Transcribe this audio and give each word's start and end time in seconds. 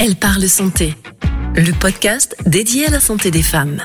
Elle 0.00 0.14
parle 0.14 0.48
santé, 0.48 0.94
le 1.56 1.72
podcast 1.72 2.36
dédié 2.46 2.86
à 2.86 2.90
la 2.90 3.00
santé 3.00 3.32
des 3.32 3.42
femmes. 3.42 3.82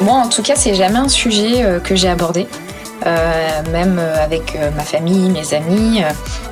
Moi, 0.00 0.14
en 0.14 0.28
tout 0.28 0.42
cas, 0.42 0.56
c'est 0.56 0.74
jamais 0.74 0.98
un 0.98 1.08
sujet 1.08 1.62
euh, 1.62 1.78
que 1.78 1.94
j'ai 1.94 2.08
abordé. 2.08 2.48
Euh, 3.06 3.62
même 3.70 4.00
euh, 4.00 4.24
avec 4.24 4.58
ma 4.74 4.82
famille, 4.82 5.30
mes 5.30 5.54
amis, 5.54 6.02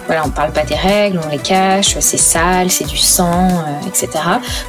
voilà, 0.06 0.22
on 0.24 0.30
parle 0.30 0.52
pas 0.52 0.62
des 0.62 0.76
règles, 0.76 1.18
on 1.26 1.28
les 1.30 1.38
cache, 1.38 1.98
c'est 1.98 2.16
sale, 2.16 2.70
c'est 2.70 2.86
du 2.86 2.96
sang, 2.96 3.48
etc. 3.88 4.08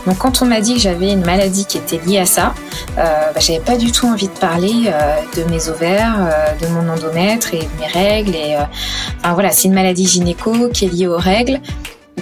Donc 0.07 0.17
quand 0.17 0.41
on 0.41 0.45
m'a 0.45 0.61
dit 0.61 0.73
que 0.73 0.79
j'avais 0.79 1.11
une 1.11 1.23
maladie 1.23 1.67
qui 1.67 1.77
était 1.77 1.99
liée 1.99 2.19
à 2.19 2.25
ça, 2.25 2.55
bah, 2.95 3.33
j'avais 3.37 3.59
pas 3.59 3.77
du 3.77 3.91
tout 3.91 4.07
envie 4.07 4.29
de 4.29 4.39
parler 4.39 4.89
de 5.37 5.43
mes 5.51 5.69
ovaires, 5.69 6.17
de 6.59 6.67
mon 6.67 6.89
endomètre 6.91 7.53
et 7.53 7.59
de 7.59 7.81
mes 7.81 7.87
règles. 7.87 8.33
Et, 8.35 8.55
enfin 9.19 9.33
voilà, 9.33 9.51
c'est 9.51 9.67
une 9.67 9.75
maladie 9.75 10.07
gynéco 10.07 10.69
qui 10.69 10.85
est 10.85 10.89
liée 10.89 11.07
aux 11.07 11.17
règles. 11.17 11.59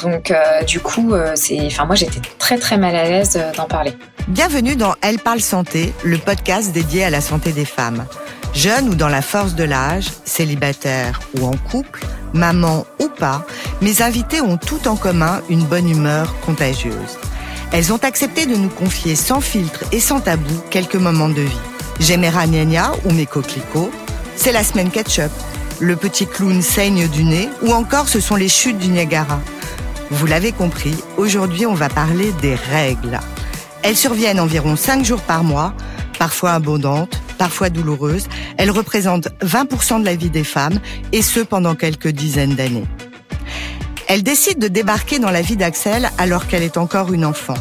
Donc 0.01 0.31
euh, 0.31 0.63
du 0.63 0.79
coup, 0.79 1.13
euh, 1.13 1.33
c'est, 1.35 1.65
enfin 1.67 1.85
moi 1.85 1.95
j'étais 1.95 2.21
très 2.39 2.57
très 2.57 2.77
mal 2.77 2.95
à 2.95 3.03
l'aise 3.03 3.33
euh, 3.35 3.51
d'en 3.53 3.65
parler. 3.65 3.93
Bienvenue 4.27 4.75
dans 4.75 4.95
Elle 5.01 5.19
parle 5.19 5.41
santé, 5.41 5.93
le 6.03 6.17
podcast 6.17 6.71
dédié 6.71 7.03
à 7.03 7.09
la 7.09 7.21
santé 7.21 7.51
des 7.51 7.65
femmes. 7.65 8.05
Jeunes 8.53 8.89
ou 8.89 8.95
dans 8.95 9.09
la 9.09 9.21
force 9.21 9.55
de 9.55 9.63
l'âge, 9.63 10.07
célibataires 10.25 11.19
ou 11.37 11.45
en 11.45 11.55
couple, 11.57 12.05
maman 12.33 12.85
ou 12.99 13.07
pas, 13.07 13.45
mes 13.81 14.01
invités 14.01 14.41
ont 14.41 14.57
tout 14.57 14.87
en 14.87 14.95
commun 14.95 15.41
une 15.49 15.63
bonne 15.63 15.89
humeur 15.89 16.35
contagieuse. 16.41 17.17
Elles 17.71 17.91
ont 17.91 17.97
accepté 18.03 18.45
de 18.45 18.55
nous 18.55 18.69
confier 18.69 19.15
sans 19.15 19.41
filtre 19.41 19.83
et 19.91 19.99
sans 19.99 20.19
tabou 20.19 20.53
quelques 20.69 20.95
moments 20.95 21.29
de 21.29 21.41
vie. 21.41 21.57
J'ai 21.99 22.17
mes 22.17 22.31
ou 23.05 23.11
mes 23.11 23.25
coquelicots, 23.25 23.91
c'est 24.35 24.51
la 24.51 24.63
semaine 24.63 24.91
ketchup. 24.91 25.31
Le 25.79 25.95
petit 25.95 26.27
clown 26.27 26.61
saigne 26.61 27.07
du 27.07 27.23
nez 27.23 27.49
ou 27.63 27.71
encore 27.71 28.07
ce 28.07 28.19
sont 28.19 28.35
les 28.35 28.49
chutes 28.49 28.77
du 28.77 28.89
Niagara. 28.89 29.39
Vous 30.13 30.27
l'avez 30.27 30.51
compris, 30.51 30.95
aujourd'hui 31.17 31.65
on 31.65 31.73
va 31.73 31.89
parler 31.89 32.31
des 32.39 32.53
règles. 32.53 33.19
Elles 33.81 33.97
surviennent 33.97 34.39
environ 34.39 34.75
5 34.75 35.03
jours 35.03 35.21
par 35.21 35.43
mois, 35.43 35.73
parfois 36.19 36.51
abondantes, 36.51 37.19
parfois 37.39 37.71
douloureuses. 37.71 38.27
Elles 38.57 38.69
représentent 38.69 39.29
20% 39.43 40.01
de 40.01 40.05
la 40.05 40.15
vie 40.15 40.29
des 40.29 40.43
femmes, 40.43 40.79
et 41.11 41.23
ce 41.23 41.39
pendant 41.39 41.73
quelques 41.73 42.09
dizaines 42.09 42.53
d'années. 42.53 42.85
Elle 44.07 44.21
décide 44.21 44.59
de 44.59 44.67
débarquer 44.67 45.17
dans 45.17 45.31
la 45.31 45.41
vie 45.41 45.57
d'Axel 45.57 46.11
alors 46.19 46.45
qu'elle 46.45 46.63
est 46.63 46.77
encore 46.77 47.11
une 47.11 47.25
enfant. 47.25 47.57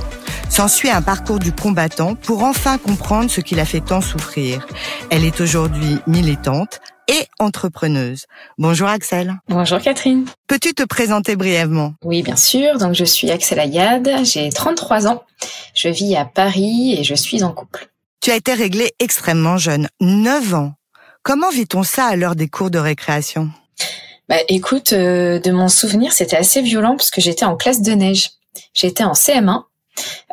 S'ensuit 0.50 0.90
un 0.90 1.00
parcours 1.00 1.38
du 1.38 1.52
combattant 1.52 2.16
pour 2.16 2.42
enfin 2.42 2.77
comprendre 2.77 3.30
ce 3.30 3.40
qui 3.40 3.55
l'a 3.55 3.64
fait 3.64 3.80
tant 3.80 4.02
souffrir. 4.02 4.66
Elle 5.08 5.24
est 5.24 5.40
aujourd'hui 5.40 6.00
militante, 6.06 6.80
et 7.12 7.27
entrepreneuse. 7.38 8.24
Bonjour 8.56 8.88
Axel. 8.88 9.34
Bonjour 9.48 9.78
Catherine. 9.80 10.24
Peux-tu 10.46 10.72
te 10.72 10.82
présenter 10.82 11.36
brièvement? 11.36 11.94
Oui, 12.02 12.22
bien 12.22 12.36
sûr. 12.36 12.78
Donc 12.78 12.94
je 12.94 13.05
suis 13.05 13.30
Axel 13.30 13.60
Ayad, 13.60 14.08
j'ai 14.24 14.48
33 14.48 15.06
ans. 15.06 15.22
Je 15.74 15.88
vis 15.88 16.16
à 16.16 16.24
Paris 16.24 16.96
et 16.98 17.05
je 17.05 17.14
suis 17.14 17.44
en 17.44 17.52
couple. 17.52 17.88
Tu 18.20 18.30
as 18.30 18.36
été 18.36 18.55
réglée 18.55 18.92
extrêmement 18.98 19.58
jeune, 19.58 19.88
9 20.00 20.55
ans. 20.55 20.72
Comment 21.22 21.50
vit-on 21.50 21.83
ça 21.83 22.06
à 22.06 22.16
l'heure 22.16 22.34
des 22.34 22.48
cours 22.48 22.70
de 22.70 22.78
récréation? 22.78 23.50
Bah 24.28 24.36
écoute, 24.48 24.94
euh, 24.94 25.38
de 25.38 25.50
mon 25.50 25.68
souvenir, 25.68 26.12
c'était 26.12 26.36
assez 26.36 26.62
violent 26.62 26.96
parce 26.96 27.10
que 27.10 27.20
j'étais 27.20 27.44
en 27.44 27.56
classe 27.56 27.83
de 27.83 27.92
neige. 27.92 28.30
J'étais 28.72 29.05
en 29.05 29.12
CM1 29.12 29.64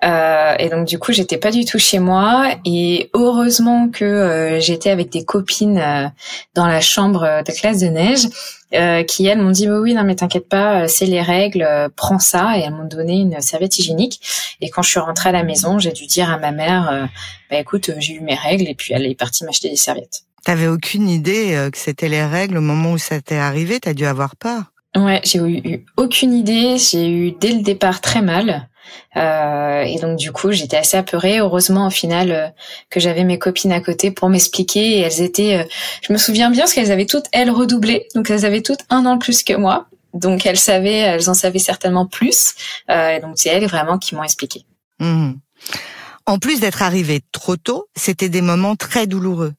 euh, 0.03 0.55
et 0.59 0.69
donc 0.69 0.87
du 0.87 0.97
coup, 0.99 1.11
j'étais 1.11 1.37
pas 1.37 1.51
du 1.51 1.65
tout 1.65 1.79
chez 1.79 1.99
moi. 1.99 2.55
Et 2.65 3.09
heureusement 3.13 3.89
que 3.89 4.05
euh, 4.05 4.59
j'étais 4.59 4.89
avec 4.89 5.11
des 5.11 5.25
copines 5.25 5.77
euh, 5.77 6.07
dans 6.55 6.67
la 6.67 6.81
chambre 6.81 7.43
de 7.45 7.51
classe 7.51 7.79
de 7.79 7.87
neige, 7.87 8.27
qui 9.07 9.25
elles 9.25 9.41
m'ont 9.41 9.49
dit 9.49 9.65
bah 9.65 9.79
oui 9.79 9.95
non 9.95 10.03
mais 10.03 10.15
t'inquiète 10.15 10.47
pas, 10.47 10.87
c'est 10.87 11.07
les 11.07 11.21
règles, 11.21 11.67
prends 11.95 12.19
ça. 12.19 12.57
Et 12.57 12.61
elles 12.61 12.73
m'ont 12.73 12.87
donné 12.87 13.19
une 13.19 13.41
serviette 13.41 13.77
hygiénique. 13.79 14.21
Et 14.61 14.69
quand 14.69 14.81
je 14.81 14.89
suis 14.89 14.99
rentrée 14.99 15.29
à 15.29 15.31
la 15.31 15.43
maison, 15.43 15.79
j'ai 15.79 15.91
dû 15.91 16.05
dire 16.05 16.29
à 16.29 16.37
ma 16.37 16.51
mère 16.51 17.09
bah 17.49 17.57
écoute, 17.57 17.91
j'ai 17.97 18.13
eu 18.13 18.21
mes 18.21 18.35
règles. 18.35 18.67
Et 18.67 18.75
puis 18.75 18.93
elle 18.93 19.05
est 19.05 19.15
partie 19.15 19.43
m'acheter 19.43 19.69
des 19.69 19.75
serviettes. 19.75 20.21
T'avais 20.45 20.67
aucune 20.67 21.09
idée 21.09 21.67
que 21.71 21.77
c'était 21.77 22.09
les 22.09 22.23
règles 22.23 22.57
au 22.57 22.61
moment 22.61 22.91
où 22.91 22.97
ça 22.97 23.19
t'est 23.21 23.37
arrivé? 23.37 23.79
T'as 23.79 23.93
dû 23.93 24.05
avoir 24.05 24.35
peur. 24.35 24.71
Ouais, 24.95 25.21
j'ai 25.23 25.39
eu 25.39 25.85
aucune 25.97 26.33
idée. 26.33 26.77
J'ai 26.77 27.09
eu 27.09 27.31
dès 27.31 27.51
le 27.51 27.61
départ 27.61 28.01
très 28.01 28.21
mal. 28.21 28.68
Euh, 29.15 29.81
et 29.81 29.99
donc 29.99 30.17
du 30.17 30.31
coup, 30.31 30.51
j'étais 30.51 30.77
assez 30.77 30.97
apeurée. 30.97 31.39
Heureusement, 31.39 31.87
au 31.87 31.89
final, 31.89 32.31
euh, 32.31 32.47
que 32.89 32.99
j'avais 32.99 33.23
mes 33.23 33.39
copines 33.39 33.71
à 33.71 33.81
côté 33.81 34.11
pour 34.11 34.29
m'expliquer. 34.29 34.97
Et 34.97 34.99
elles 34.99 35.21
étaient, 35.21 35.59
euh, 35.59 35.63
je 36.01 36.13
me 36.13 36.17
souviens 36.17 36.49
bien, 36.49 36.63
parce 36.63 36.73
qu'elles 36.73 36.91
avaient 36.91 37.05
toutes 37.05 37.25
elles 37.31 37.51
redoublé. 37.51 38.07
Donc 38.15 38.29
elles 38.29 38.45
avaient 38.45 38.61
toutes 38.61 38.81
un 38.89 39.05
an 39.05 39.15
de 39.15 39.19
plus 39.19 39.43
que 39.43 39.53
moi. 39.53 39.87
Donc 40.13 40.45
elles 40.45 40.59
savaient, 40.59 40.97
elles 40.97 41.29
en 41.29 41.33
savaient 41.33 41.59
certainement 41.59 42.07
plus. 42.07 42.53
et 42.89 43.19
donc 43.21 43.33
c'est 43.35 43.49
elles 43.49 43.67
vraiment 43.67 43.97
qui 43.97 44.15
m'ont 44.15 44.23
expliqué. 44.23 44.65
Mmh. 44.99 45.33
En 46.25 46.39
plus 46.39 46.59
d'être 46.59 46.81
arrivée 46.81 47.21
trop 47.31 47.57
tôt, 47.57 47.87
c'était 47.95 48.29
des 48.29 48.41
moments 48.41 48.75
très 48.75 49.05
douloureux. 49.05 49.53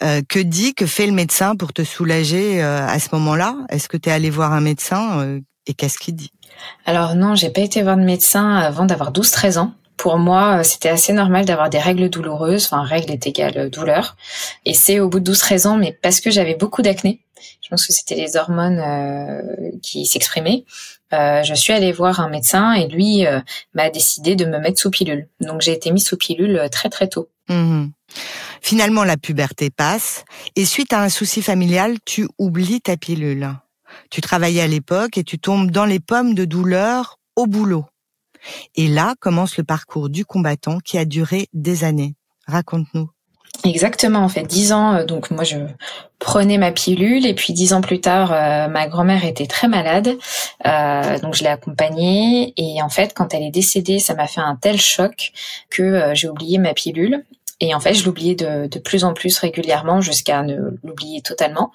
que 0.00 0.38
dit, 0.38 0.74
que 0.74 0.86
fait 0.86 1.06
le 1.06 1.12
médecin 1.12 1.56
pour 1.56 1.72
te 1.72 1.82
soulager 1.82 2.62
à 2.62 2.98
ce 3.00 3.08
moment-là? 3.14 3.56
Est-ce 3.68 3.88
que 3.88 3.96
tu 3.96 4.10
es 4.10 4.12
allé 4.12 4.30
voir 4.30 4.52
un 4.52 4.60
médecin 4.60 5.40
et 5.70 5.74
qu'est-ce 5.74 5.98
qu'il 5.98 6.14
dit? 6.14 6.32
Alors 6.84 7.14
non, 7.14 7.34
j'ai 7.34 7.50
pas 7.50 7.60
été 7.62 7.82
voir 7.82 7.96
de 7.96 8.02
médecin 8.02 8.56
avant 8.56 8.84
d'avoir 8.84 9.12
12-13 9.12 9.58
ans. 9.58 9.72
Pour 9.96 10.16
moi, 10.16 10.60
euh, 10.60 10.62
c'était 10.62 10.88
assez 10.88 11.12
normal 11.12 11.44
d'avoir 11.44 11.68
des 11.68 11.78
règles 11.78 12.08
douloureuses. 12.08 12.64
Enfin, 12.64 12.82
règle 12.82 13.12
est 13.12 13.26
égale 13.26 13.58
euh, 13.58 13.68
douleur. 13.68 14.16
Et 14.64 14.72
c'est 14.72 14.98
au 14.98 15.10
bout 15.10 15.20
de 15.20 15.30
12-13 15.30 15.66
ans, 15.66 15.76
mais 15.76 15.92
parce 16.02 16.20
que 16.20 16.30
j'avais 16.30 16.54
beaucoup 16.54 16.80
d'acné. 16.80 17.20
Je 17.62 17.68
pense 17.68 17.86
que 17.86 17.92
c'était 17.92 18.14
les 18.14 18.36
hormones 18.36 18.78
euh, 18.78 19.42
qui 19.82 20.06
s'exprimaient. 20.06 20.64
je 21.12 21.52
suis 21.54 21.74
allée 21.74 21.92
voir 21.92 22.20
un 22.20 22.30
médecin 22.30 22.72
et 22.72 22.88
lui 22.88 23.24
m'a 23.74 23.90
décidé 23.90 24.36
de 24.36 24.44
me 24.44 24.58
mettre 24.58 24.80
sous 24.80 24.90
pilule. 24.90 25.28
Donc 25.40 25.60
j'ai 25.60 25.72
été 25.72 25.90
mise 25.90 26.06
sous 26.06 26.16
pilule 26.16 26.68
très 26.70 26.88
très 26.88 27.08
tôt. 27.08 27.28
Mmh 27.48 27.88
Finalement, 28.62 29.04
la 29.04 29.16
puberté 29.16 29.70
passe 29.70 30.24
et 30.56 30.64
suite 30.64 30.92
à 30.92 31.02
un 31.02 31.08
souci 31.08 31.42
familial, 31.42 31.96
tu 32.04 32.28
oublies 32.38 32.80
ta 32.80 32.96
pilule. 32.96 33.48
Tu 34.10 34.20
travaillais 34.20 34.62
à 34.62 34.66
l'époque 34.66 35.18
et 35.18 35.24
tu 35.24 35.38
tombes 35.38 35.70
dans 35.70 35.84
les 35.84 36.00
pommes 36.00 36.34
de 36.34 36.44
douleur 36.44 37.18
au 37.36 37.46
boulot. 37.46 37.86
Et 38.74 38.88
là 38.88 39.14
commence 39.20 39.56
le 39.56 39.64
parcours 39.64 40.08
du 40.08 40.24
combattant 40.24 40.78
qui 40.80 40.98
a 40.98 41.04
duré 41.04 41.48
des 41.52 41.84
années. 41.84 42.14
Raconte-nous. 42.46 43.10
Exactement, 43.64 44.20
en 44.20 44.28
fait, 44.28 44.44
dix 44.44 44.72
ans. 44.72 44.94
Euh, 44.94 45.04
donc 45.04 45.30
moi, 45.30 45.44
je 45.44 45.58
prenais 46.18 46.56
ma 46.56 46.72
pilule 46.72 47.26
et 47.26 47.34
puis 47.34 47.52
dix 47.52 47.72
ans 47.72 47.80
plus 47.80 48.00
tard, 48.00 48.32
euh, 48.32 48.68
ma 48.68 48.86
grand-mère 48.88 49.24
était 49.24 49.46
très 49.46 49.68
malade, 49.68 50.16
euh, 50.66 51.18
donc 51.18 51.34
je 51.34 51.42
l'ai 51.42 51.48
accompagnée 51.48 52.52
et 52.56 52.82
en 52.82 52.88
fait, 52.88 53.12
quand 53.14 53.34
elle 53.34 53.42
est 53.42 53.50
décédée, 53.50 53.98
ça 53.98 54.14
m'a 54.14 54.26
fait 54.26 54.40
un 54.40 54.56
tel 54.56 54.80
choc 54.80 55.32
que 55.70 56.10
j'ai 56.14 56.28
oublié 56.28 56.58
ma 56.58 56.74
pilule 56.74 57.24
et 57.60 57.74
en 57.74 57.80
fait, 57.80 57.92
je 57.92 58.04
l'oubliais 58.06 58.34
de, 58.34 58.66
de, 58.66 58.78
plus 58.78 59.04
en 59.04 59.12
plus 59.12 59.38
régulièrement 59.38 60.00
jusqu'à 60.00 60.42
ne 60.42 60.56
l'oublier 60.82 61.20
totalement. 61.20 61.72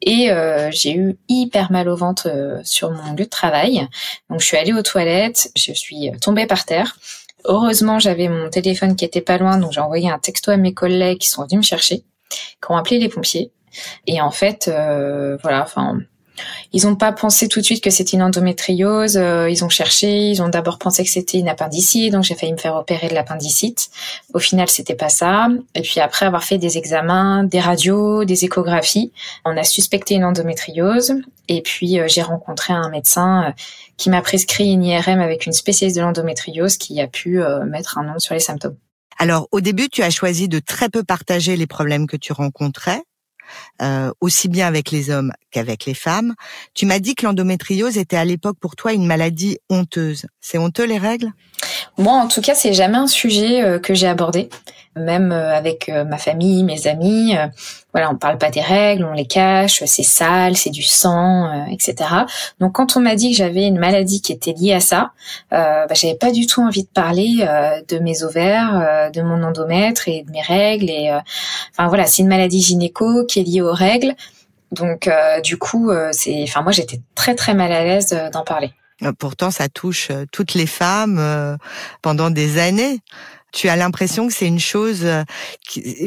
Et 0.00 0.30
euh, 0.30 0.70
j'ai 0.70 0.94
eu 0.94 1.18
hyper 1.28 1.72
mal 1.72 1.88
au 1.88 1.96
ventre 1.96 2.28
euh, 2.28 2.60
sur 2.62 2.90
mon 2.92 3.12
lieu 3.12 3.24
de 3.24 3.30
travail. 3.30 3.88
Donc 4.30 4.40
je 4.40 4.46
suis 4.46 4.56
allée 4.56 4.72
aux 4.72 4.82
toilettes, 4.82 5.50
je 5.56 5.72
suis 5.72 6.12
tombée 6.20 6.46
par 6.46 6.64
terre. 6.64 6.96
Heureusement, 7.44 7.98
j'avais 7.98 8.28
mon 8.28 8.48
téléphone 8.48 8.96
qui 8.96 9.04
était 9.04 9.20
pas 9.20 9.36
loin, 9.36 9.58
donc 9.58 9.72
j'ai 9.72 9.80
envoyé 9.80 10.08
un 10.08 10.18
texto 10.18 10.50
à 10.50 10.56
mes 10.56 10.72
collègues 10.72 11.18
qui 11.18 11.28
sont 11.28 11.42
venus 11.42 11.58
me 11.58 11.62
chercher, 11.62 12.04
qui 12.30 12.70
ont 12.70 12.76
appelé 12.76 12.98
les 12.98 13.08
pompiers. 13.08 13.52
Et 14.06 14.20
en 14.20 14.30
fait, 14.30 14.68
euh, 14.68 15.36
voilà, 15.42 15.62
enfin, 15.62 15.98
ils 16.72 16.84
n'ont 16.84 16.96
pas 16.96 17.12
pensé 17.12 17.48
tout 17.48 17.60
de 17.60 17.64
suite 17.64 17.82
que 17.82 17.90
c'était 17.90 18.16
une 18.16 18.22
endométriose. 18.22 19.16
Euh, 19.16 19.48
ils 19.48 19.64
ont 19.64 19.68
cherché. 19.68 20.30
Ils 20.30 20.42
ont 20.42 20.48
d'abord 20.48 20.78
pensé 20.78 21.04
que 21.04 21.10
c'était 21.10 21.38
une 21.38 21.48
appendicite. 21.48 22.12
Donc 22.12 22.24
j'ai 22.24 22.34
failli 22.34 22.52
me 22.52 22.58
faire 22.58 22.74
opérer 22.74 23.08
de 23.08 23.14
l'appendicite. 23.14 23.90
Au 24.32 24.38
final, 24.38 24.68
c'était 24.68 24.94
pas 24.94 25.08
ça. 25.08 25.48
Et 25.74 25.82
puis 25.82 26.00
après 26.00 26.26
avoir 26.26 26.44
fait 26.44 26.58
des 26.58 26.78
examens, 26.78 27.44
des 27.44 27.60
radios, 27.60 28.24
des 28.24 28.44
échographies, 28.44 29.12
on 29.44 29.56
a 29.56 29.64
suspecté 29.64 30.14
une 30.14 30.24
endométriose. 30.24 31.14
Et 31.48 31.62
puis 31.62 32.00
euh, 32.00 32.06
j'ai 32.08 32.22
rencontré 32.22 32.72
un 32.72 32.90
médecin 32.90 33.44
euh, 33.48 33.52
qui 33.96 34.10
m'a 34.10 34.22
prescrit 34.22 34.72
une 34.72 34.82
IRM 34.82 35.20
avec 35.20 35.46
une 35.46 35.52
spécialiste 35.52 35.96
de 35.96 36.02
l'endométriose 36.02 36.76
qui 36.76 37.00
a 37.00 37.06
pu 37.06 37.40
mettre 37.64 37.96
un 37.98 38.02
nom 38.02 38.18
sur 38.18 38.34
les 38.34 38.40
symptômes. 38.40 38.76
Alors 39.18 39.46
au 39.52 39.60
début, 39.60 39.88
tu 39.88 40.02
as 40.02 40.10
choisi 40.10 40.48
de 40.48 40.58
très 40.58 40.88
peu 40.88 41.04
partager 41.04 41.56
les 41.56 41.68
problèmes 41.68 42.08
que 42.08 42.16
tu 42.16 42.32
rencontrais. 42.32 43.02
Euh, 43.82 44.10
aussi 44.20 44.48
bien 44.48 44.66
avec 44.66 44.90
les 44.90 45.10
hommes 45.10 45.32
qu'avec 45.50 45.84
les 45.84 45.94
femmes. 45.94 46.34
Tu 46.74 46.86
m'as 46.86 46.98
dit 46.98 47.14
que 47.14 47.26
l'endométriose 47.26 47.98
était 47.98 48.16
à 48.16 48.24
l'époque 48.24 48.58
pour 48.60 48.76
toi 48.76 48.92
une 48.92 49.06
maladie 49.06 49.58
honteuse. 49.68 50.26
C'est 50.40 50.58
honteux 50.58 50.84
les 50.84 50.98
règles? 50.98 51.32
Moi, 51.98 52.14
en 52.14 52.28
tout 52.28 52.40
cas, 52.40 52.54
c'est 52.54 52.72
jamais 52.72 52.98
un 52.98 53.06
sujet 53.06 53.62
euh, 53.62 53.78
que 53.78 53.94
j'ai 53.94 54.08
abordé 54.08 54.48
même 54.96 55.32
euh, 55.32 55.54
avec 55.54 55.88
euh, 55.88 56.04
ma 56.04 56.18
famille, 56.18 56.62
mes 56.64 56.86
amis. 56.86 57.34
Voilà, 57.92 58.10
on 58.10 58.16
parle 58.16 58.38
pas 58.38 58.50
des 58.50 58.60
règles, 58.60 59.04
on 59.04 59.12
les 59.12 59.26
cache, 59.26 59.82
c'est 59.86 60.02
sale, 60.02 60.56
c'est 60.56 60.70
du 60.70 60.82
sang, 60.82 61.66
etc. 61.70 62.10
Donc 62.58 62.72
quand 62.72 62.96
on 62.96 63.00
m'a 63.00 63.14
dit 63.14 63.30
que 63.30 63.36
j'avais 63.36 63.66
une 63.66 63.78
maladie 63.78 64.20
qui 64.20 64.32
était 64.32 64.52
liée 64.52 64.72
à 64.72 64.80
ça, 64.80 65.12
euh, 65.52 65.86
bah, 65.86 65.94
j'avais 65.94 66.16
pas 66.16 66.32
du 66.32 66.46
tout 66.46 66.60
envie 66.60 66.82
de 66.82 66.88
parler 66.88 67.46
de 67.88 67.98
mes 68.00 68.24
ovaires, 68.24 69.10
de 69.12 69.22
mon 69.22 69.44
endomètre 69.44 70.08
et 70.08 70.24
de 70.24 70.30
mes 70.32 70.42
règles. 70.42 70.90
Et 70.90 71.12
enfin 71.70 71.86
voilà, 71.86 72.06
c'est 72.06 72.22
une 72.22 72.28
maladie 72.28 72.60
gynéco 72.60 73.24
qui 73.26 73.40
est 73.40 73.44
liée 73.44 73.62
aux 73.62 73.72
règles. 73.72 74.14
Donc 74.72 75.08
du 75.44 75.56
coup, 75.56 75.92
c'est, 76.10 76.42
enfin 76.42 76.62
moi 76.62 76.72
j'étais 76.72 77.00
très 77.14 77.36
très 77.36 77.54
mal 77.54 77.70
à 77.70 77.84
l'aise 77.84 78.16
d'en 78.32 78.42
parler. 78.42 78.72
Pourtant, 79.18 79.50
ça 79.50 79.68
touche 79.68 80.10
toutes 80.32 80.54
les 80.54 80.66
femmes 80.66 81.58
pendant 82.02 82.30
des 82.30 82.58
années. 82.58 83.00
Tu 83.52 83.68
as 83.68 83.76
l'impression 83.76 84.26
que 84.26 84.32
c'est 84.32 84.46
une 84.46 84.60
chose, 84.60 85.06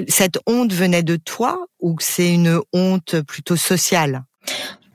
cette 0.08 0.40
honte 0.48 0.74
venait 0.74 1.04
de 1.04 1.16
toi 1.16 1.68
ou 1.80 1.96
c'est 2.00 2.34
une 2.34 2.60
honte 2.74 3.22
plutôt 3.22 3.56
sociale? 3.56 4.24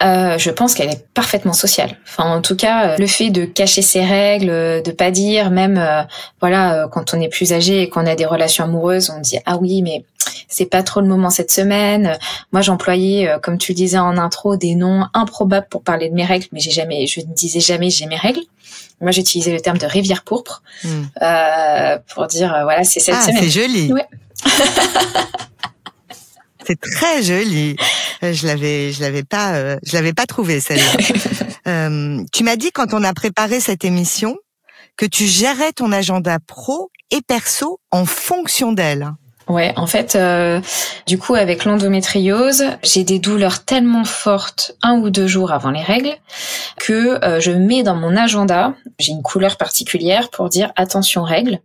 Euh, 0.02 0.38
je 0.38 0.50
pense 0.50 0.74
qu'elle 0.74 0.90
est 0.90 1.06
parfaitement 1.14 1.52
sociale. 1.52 1.96
Enfin, 2.04 2.36
en 2.36 2.40
tout 2.40 2.56
cas, 2.56 2.90
euh, 2.90 2.96
le 2.98 3.06
fait 3.06 3.30
de 3.30 3.44
cacher 3.44 3.82
ses 3.82 4.04
règles, 4.04 4.48
de 4.82 4.90
pas 4.90 5.10
dire, 5.10 5.50
même 5.50 5.78
euh, 5.78 6.02
voilà, 6.40 6.88
quand 6.90 7.14
on 7.14 7.20
est 7.20 7.28
plus 7.28 7.52
âgé 7.52 7.82
et 7.82 7.88
qu'on 7.88 8.06
a 8.06 8.14
des 8.14 8.26
relations 8.26 8.64
amoureuses, 8.64 9.10
on 9.10 9.20
dit 9.20 9.38
ah 9.46 9.56
oui, 9.58 9.82
mais 9.82 10.04
c'est 10.48 10.66
pas 10.66 10.82
trop 10.82 11.00
le 11.00 11.06
moment 11.06 11.30
cette 11.30 11.52
semaine. 11.52 12.18
Moi, 12.52 12.62
j'employais, 12.62 13.30
comme 13.42 13.58
tu 13.58 13.74
disais 13.74 13.98
en 13.98 14.18
intro, 14.18 14.56
des 14.56 14.74
noms 14.74 15.06
improbables 15.14 15.66
pour 15.70 15.82
parler 15.82 16.08
de 16.08 16.14
mes 16.14 16.24
règles, 16.24 16.46
mais 16.52 16.60
j'ai 16.60 16.70
jamais, 16.70 17.06
je 17.06 17.20
ne 17.20 17.26
disais 17.26 17.60
jamais 17.60 17.90
j'ai 17.90 18.06
mes 18.06 18.16
règles. 18.16 18.42
Moi, 19.00 19.10
j'utilisais 19.10 19.52
le 19.52 19.60
terme 19.60 19.78
de 19.78 19.86
rivière 19.86 20.22
pourpre 20.22 20.62
hmm. 20.84 20.88
euh, 21.22 21.98
pour 22.14 22.26
dire 22.26 22.56
voilà, 22.62 22.84
c'est 22.84 23.00
cette 23.00 23.16
ah, 23.18 23.22
semaine. 23.22 23.42
C'est 23.42 23.50
joli. 23.50 23.92
Ouais. 23.92 24.06
C'est 26.66 26.80
très 26.80 27.22
joli. 27.22 27.76
Euh, 28.22 28.32
je 28.32 28.46
l'avais, 28.46 28.92
je 28.92 29.00
l'avais 29.00 29.24
pas, 29.24 29.54
euh, 29.54 29.76
je 29.84 29.94
l'avais 29.94 30.12
pas 30.12 30.26
trouvé 30.26 30.60
celle-là. 30.60 30.92
euh, 31.68 32.22
tu 32.32 32.44
m'as 32.44 32.56
dit 32.56 32.70
quand 32.72 32.94
on 32.94 33.02
a 33.02 33.12
préparé 33.12 33.60
cette 33.60 33.84
émission 33.84 34.36
que 34.96 35.06
tu 35.06 35.26
gérais 35.26 35.72
ton 35.72 35.90
agenda 35.92 36.38
pro 36.46 36.90
et 37.10 37.20
perso 37.22 37.80
en 37.90 38.04
fonction 38.04 38.72
d'elle. 38.72 39.10
Ouais, 39.48 39.72
en 39.76 39.88
fait, 39.88 40.14
euh, 40.14 40.60
du 41.06 41.18
coup, 41.18 41.34
avec 41.34 41.64
l'endométriose, 41.64 42.64
j'ai 42.84 43.02
des 43.02 43.18
douleurs 43.18 43.64
tellement 43.64 44.04
fortes 44.04 44.76
un 44.82 44.98
ou 44.98 45.10
deux 45.10 45.26
jours 45.26 45.52
avant 45.52 45.70
les 45.70 45.82
règles 45.82 46.14
que 46.76 47.18
je 47.40 47.50
mets 47.50 47.82
dans 47.82 47.96
mon 47.96 48.16
agenda, 48.16 48.74
j'ai 49.00 49.10
une 49.10 49.22
couleur 49.22 49.56
particulière 49.56 50.30
pour 50.30 50.48
dire 50.48 50.72
attention 50.76 51.24
règles. 51.24 51.58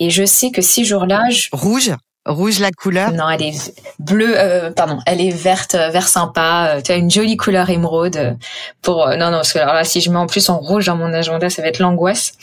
Et 0.00 0.10
je 0.10 0.24
sais 0.24 0.50
que 0.50 0.62
ces 0.62 0.84
jours-là, 0.84 1.30
je... 1.30 1.48
rouge. 1.52 1.92
Rouge 2.24 2.60
la 2.60 2.70
couleur? 2.70 3.10
Non, 3.10 3.28
elle 3.28 3.42
est 3.42 3.74
bleue, 3.98 4.34
euh, 4.38 4.70
pardon, 4.70 5.00
elle 5.06 5.20
est 5.20 5.30
verte, 5.30 5.74
euh, 5.74 5.88
vert 5.88 6.06
sympa. 6.06 6.76
Euh, 6.76 6.80
tu 6.80 6.92
as 6.92 6.94
une 6.94 7.10
jolie 7.10 7.36
couleur 7.36 7.68
émeraude. 7.68 8.36
Pour 8.80 9.08
non, 9.08 9.32
non, 9.32 9.38
parce 9.38 9.52
que 9.52 9.58
alors 9.58 9.74
là, 9.74 9.82
si 9.82 10.00
je 10.00 10.08
mets 10.08 10.18
en 10.18 10.28
plus 10.28 10.48
en 10.48 10.58
rouge 10.58 10.86
dans 10.86 10.94
mon 10.94 11.12
agenda, 11.12 11.50
ça 11.50 11.62
va 11.62 11.68
être 11.68 11.80
l'angoisse. 11.80 12.34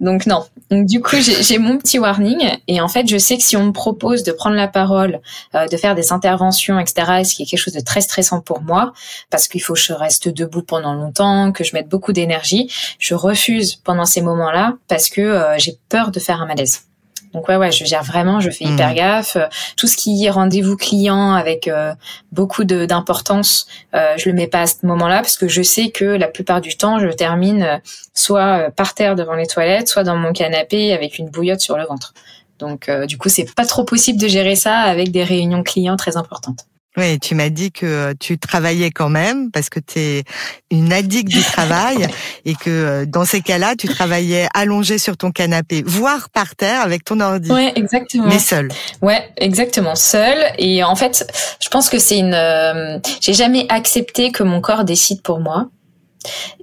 Donc 0.00 0.24
non. 0.24 0.46
Donc 0.70 0.86
du 0.86 1.02
coup, 1.02 1.16
j'ai 1.20 1.58
mon 1.58 1.76
petit 1.76 1.98
warning 1.98 2.38
et 2.68 2.80
en 2.80 2.88
fait, 2.88 3.06
je 3.06 3.18
sais 3.18 3.36
que 3.36 3.42
si 3.42 3.54
on 3.54 3.64
me 3.64 3.72
propose 3.72 4.22
de 4.22 4.32
prendre 4.32 4.56
la 4.56 4.68
parole, 4.68 5.20
de 5.54 5.76
faire 5.76 5.94
des 5.94 6.10
interventions, 6.10 6.78
etc., 6.80 7.22
ce 7.24 7.34
qui 7.34 7.42
est 7.42 7.46
quelque 7.46 7.60
chose 7.60 7.74
de 7.74 7.80
très 7.80 8.00
stressant 8.00 8.40
pour 8.40 8.62
moi, 8.62 8.94
parce 9.30 9.46
qu'il 9.46 9.62
faut 9.62 9.74
que 9.74 9.80
je 9.80 9.92
reste 9.92 10.28
debout 10.28 10.62
pendant 10.62 10.94
longtemps, 10.94 11.52
que 11.52 11.64
je 11.64 11.74
mette 11.74 11.88
beaucoup 11.88 12.12
d'énergie, 12.12 12.72
je 12.98 13.14
refuse 13.14 13.76
pendant 13.76 14.06
ces 14.06 14.22
moments-là 14.22 14.74
parce 14.88 15.08
que 15.10 15.42
j'ai 15.58 15.78
peur 15.90 16.10
de 16.10 16.20
faire 16.20 16.40
un 16.40 16.46
malaise. 16.46 16.87
Donc 17.32 17.48
ouais, 17.48 17.56
ouais, 17.56 17.70
je 17.70 17.84
gère 17.84 18.02
vraiment, 18.02 18.40
je 18.40 18.50
fais 18.50 18.64
mmh. 18.64 18.72
hyper 18.72 18.94
gaffe. 18.94 19.36
Tout 19.76 19.86
ce 19.86 19.96
qui 19.96 20.24
est 20.24 20.30
rendez-vous 20.30 20.76
client 20.76 21.32
avec 21.32 21.68
euh, 21.68 21.94
beaucoup 22.32 22.64
d'importance, 22.64 23.66
euh, 23.94 24.14
je 24.16 24.28
le 24.28 24.34
mets 24.34 24.46
pas 24.46 24.62
à 24.62 24.66
ce 24.66 24.86
moment-là 24.86 25.16
parce 25.16 25.36
que 25.36 25.48
je 25.48 25.62
sais 25.62 25.90
que 25.90 26.04
la 26.04 26.28
plupart 26.28 26.60
du 26.60 26.76
temps, 26.76 26.98
je 26.98 27.08
termine 27.08 27.62
euh, 27.62 27.78
soit 28.14 28.70
par 28.74 28.94
terre 28.94 29.14
devant 29.14 29.34
les 29.34 29.46
toilettes, 29.46 29.88
soit 29.88 30.04
dans 30.04 30.16
mon 30.16 30.32
canapé 30.32 30.92
avec 30.92 31.18
une 31.18 31.28
bouillotte 31.28 31.60
sur 31.60 31.76
le 31.76 31.84
ventre. 31.84 32.14
Donc 32.58 32.90
du 33.06 33.18
coup, 33.18 33.28
c'est 33.28 33.54
pas 33.54 33.64
trop 33.64 33.84
possible 33.84 34.20
de 34.20 34.26
gérer 34.26 34.56
ça 34.56 34.78
avec 34.78 35.12
des 35.12 35.22
réunions 35.22 35.62
clients 35.62 35.96
très 35.96 36.16
importantes. 36.16 36.66
Oui, 36.96 37.18
tu 37.20 37.34
m'as 37.34 37.48
dit 37.48 37.70
que 37.70 37.86
euh, 37.86 38.14
tu 38.18 38.38
travaillais 38.38 38.90
quand 38.90 39.08
même 39.08 39.50
parce 39.52 39.68
que 39.68 39.78
tu 39.78 40.00
es 40.00 40.24
une 40.70 40.92
addict 40.92 41.28
du 41.28 41.42
travail 41.42 42.08
et 42.44 42.54
que 42.54 42.70
euh, 42.70 43.06
dans 43.06 43.24
ces 43.24 43.40
cas-là, 43.40 43.76
tu 43.76 43.86
travaillais 43.88 44.48
allongé 44.54 44.98
sur 44.98 45.16
ton 45.16 45.30
canapé, 45.30 45.82
voire 45.86 46.28
par 46.30 46.56
terre 46.56 46.80
avec 46.80 47.04
ton 47.04 47.20
ordi. 47.20 47.52
Ouais, 47.52 47.72
exactement. 47.76 48.26
Mais 48.26 48.38
seul. 48.38 48.68
Ouais, 49.00 49.28
exactement, 49.36 49.94
seul. 49.94 50.36
Et 50.58 50.82
en 50.82 50.96
fait, 50.96 51.30
je 51.60 51.68
pense 51.68 51.88
que 51.88 51.98
c'est 51.98 52.18
une. 52.18 52.34
Euh, 52.34 52.98
j'ai 53.20 53.34
jamais 53.34 53.66
accepté 53.68 54.32
que 54.32 54.42
mon 54.42 54.60
corps 54.60 54.84
décide 54.84 55.22
pour 55.22 55.38
moi. 55.38 55.68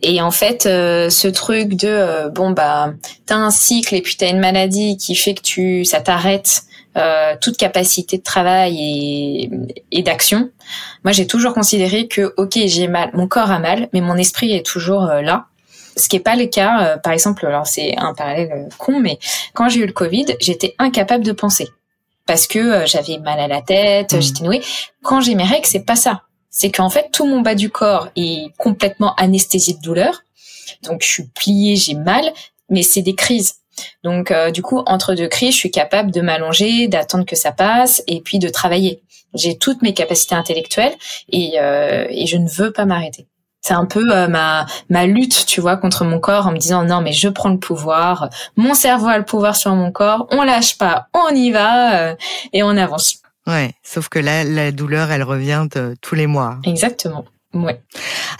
Et 0.01 0.21
en 0.21 0.31
fait, 0.31 0.63
ce 0.63 1.27
truc 1.29 1.75
de 1.75 2.29
bon 2.29 2.51
bah 2.51 2.93
t'as 3.25 3.37
un 3.37 3.51
cycle 3.51 3.95
et 3.95 4.01
puis 4.01 4.17
t'as 4.17 4.29
une 4.29 4.39
maladie 4.39 4.97
qui 4.97 5.15
fait 5.15 5.33
que 5.33 5.41
tu 5.41 5.85
ça 5.85 6.01
t'arrête 6.01 6.65
euh, 6.97 7.35
toute 7.41 7.57
capacité 7.57 8.17
de 8.17 8.23
travail 8.23 8.77
et, 8.79 9.49
et 9.91 10.01
d'action. 10.01 10.49
Moi, 11.03 11.11
j'ai 11.11 11.27
toujours 11.27 11.53
considéré 11.53 12.07
que, 12.07 12.33
ok, 12.37 12.57
j'ai 12.65 12.87
mal, 12.87 13.09
mon 13.13 13.27
corps 13.27 13.51
a 13.51 13.59
mal, 13.59 13.89
mais 13.93 14.01
mon 14.01 14.15
esprit 14.15 14.53
est 14.53 14.65
toujours 14.65 15.03
euh, 15.03 15.21
là. 15.21 15.47
Ce 15.97 16.07
qui 16.07 16.15
n'est 16.15 16.23
pas 16.23 16.35
le 16.35 16.45
cas, 16.45 16.83
euh, 16.83 16.97
par 16.97 17.13
exemple, 17.13 17.45
alors 17.45 17.67
c'est 17.67 17.97
un 17.97 18.13
parallèle 18.13 18.69
con, 18.77 18.99
mais 18.99 19.19
quand 19.53 19.69
j'ai 19.69 19.81
eu 19.81 19.85
le 19.85 19.93
Covid, 19.93 20.25
j'étais 20.39 20.75
incapable 20.79 21.23
de 21.23 21.31
penser 21.31 21.69
parce 22.25 22.47
que 22.47 22.85
j'avais 22.85 23.19
mal 23.19 23.39
à 23.39 23.47
la 23.47 23.61
tête, 23.61 24.13
mmh. 24.13 24.21
j'étais 24.21 24.43
nouée. 24.43 24.61
Quand 25.03 25.21
j'ai 25.21 25.35
mes 25.35 25.43
règles, 25.43 25.67
c'est 25.67 25.85
pas 25.85 25.95
ça. 25.95 26.23
C'est 26.49 26.71
qu'en 26.71 26.89
fait, 26.89 27.09
tout 27.11 27.25
mon 27.25 27.41
bas 27.41 27.55
du 27.55 27.69
corps 27.69 28.07
est 28.15 28.55
complètement 28.57 29.13
anesthésié 29.15 29.73
de 29.73 29.81
douleur. 29.81 30.23
Donc, 30.83 31.03
je 31.03 31.07
suis 31.07 31.23
pliée, 31.23 31.75
j'ai 31.75 31.95
mal, 31.95 32.23
mais 32.69 32.81
c'est 32.81 33.01
des 33.01 33.15
crises. 33.15 33.55
Donc 34.03 34.31
euh, 34.31 34.51
du 34.51 34.61
coup, 34.61 34.83
entre 34.85 35.13
deux 35.13 35.27
crises, 35.27 35.53
je 35.53 35.59
suis 35.59 35.71
capable 35.71 36.11
de 36.11 36.21
m'allonger, 36.21 36.87
d'attendre 36.87 37.25
que 37.25 37.35
ça 37.35 37.51
passe 37.51 38.03
et 38.07 38.21
puis 38.21 38.39
de 38.39 38.49
travailler. 38.49 39.01
J'ai 39.33 39.57
toutes 39.57 39.81
mes 39.81 39.93
capacités 39.93 40.35
intellectuelles 40.35 40.93
et, 41.29 41.59
euh, 41.59 42.05
et 42.09 42.25
je 42.25 42.37
ne 42.37 42.47
veux 42.47 42.71
pas 42.71 42.85
m'arrêter. 42.85 43.27
C'est 43.61 43.73
un 43.73 43.85
peu 43.85 44.13
euh, 44.13 44.27
ma 44.27 44.67
ma 44.89 45.07
lutte, 45.07 45.45
tu 45.47 45.59
vois, 45.59 45.75
contre 45.75 46.05
mon 46.05 46.19
corps 46.19 46.47
en 46.47 46.51
me 46.51 46.57
disant 46.57 46.83
non 46.83 47.01
mais 47.01 47.13
je 47.13 47.27
prends 47.29 47.49
le 47.49 47.57
pouvoir, 47.57 48.29
mon 48.55 48.75
cerveau 48.75 49.07
a 49.07 49.17
le 49.17 49.25
pouvoir 49.25 49.55
sur 49.55 49.73
mon 49.73 49.91
corps, 49.91 50.27
on 50.31 50.43
lâche 50.43 50.77
pas, 50.77 51.07
on 51.13 51.33
y 51.33 51.51
va 51.51 52.15
et 52.53 52.61
on 52.61 52.77
avance. 52.77 53.17
Ouais, 53.47 53.71
sauf 53.83 54.07
que 54.07 54.19
là 54.19 54.43
la 54.43 54.71
douleur 54.71 55.11
elle 55.11 55.23
revient 55.23 55.67
tous 56.01 56.15
les 56.15 56.27
mois. 56.27 56.59
Exactement. 56.63 57.25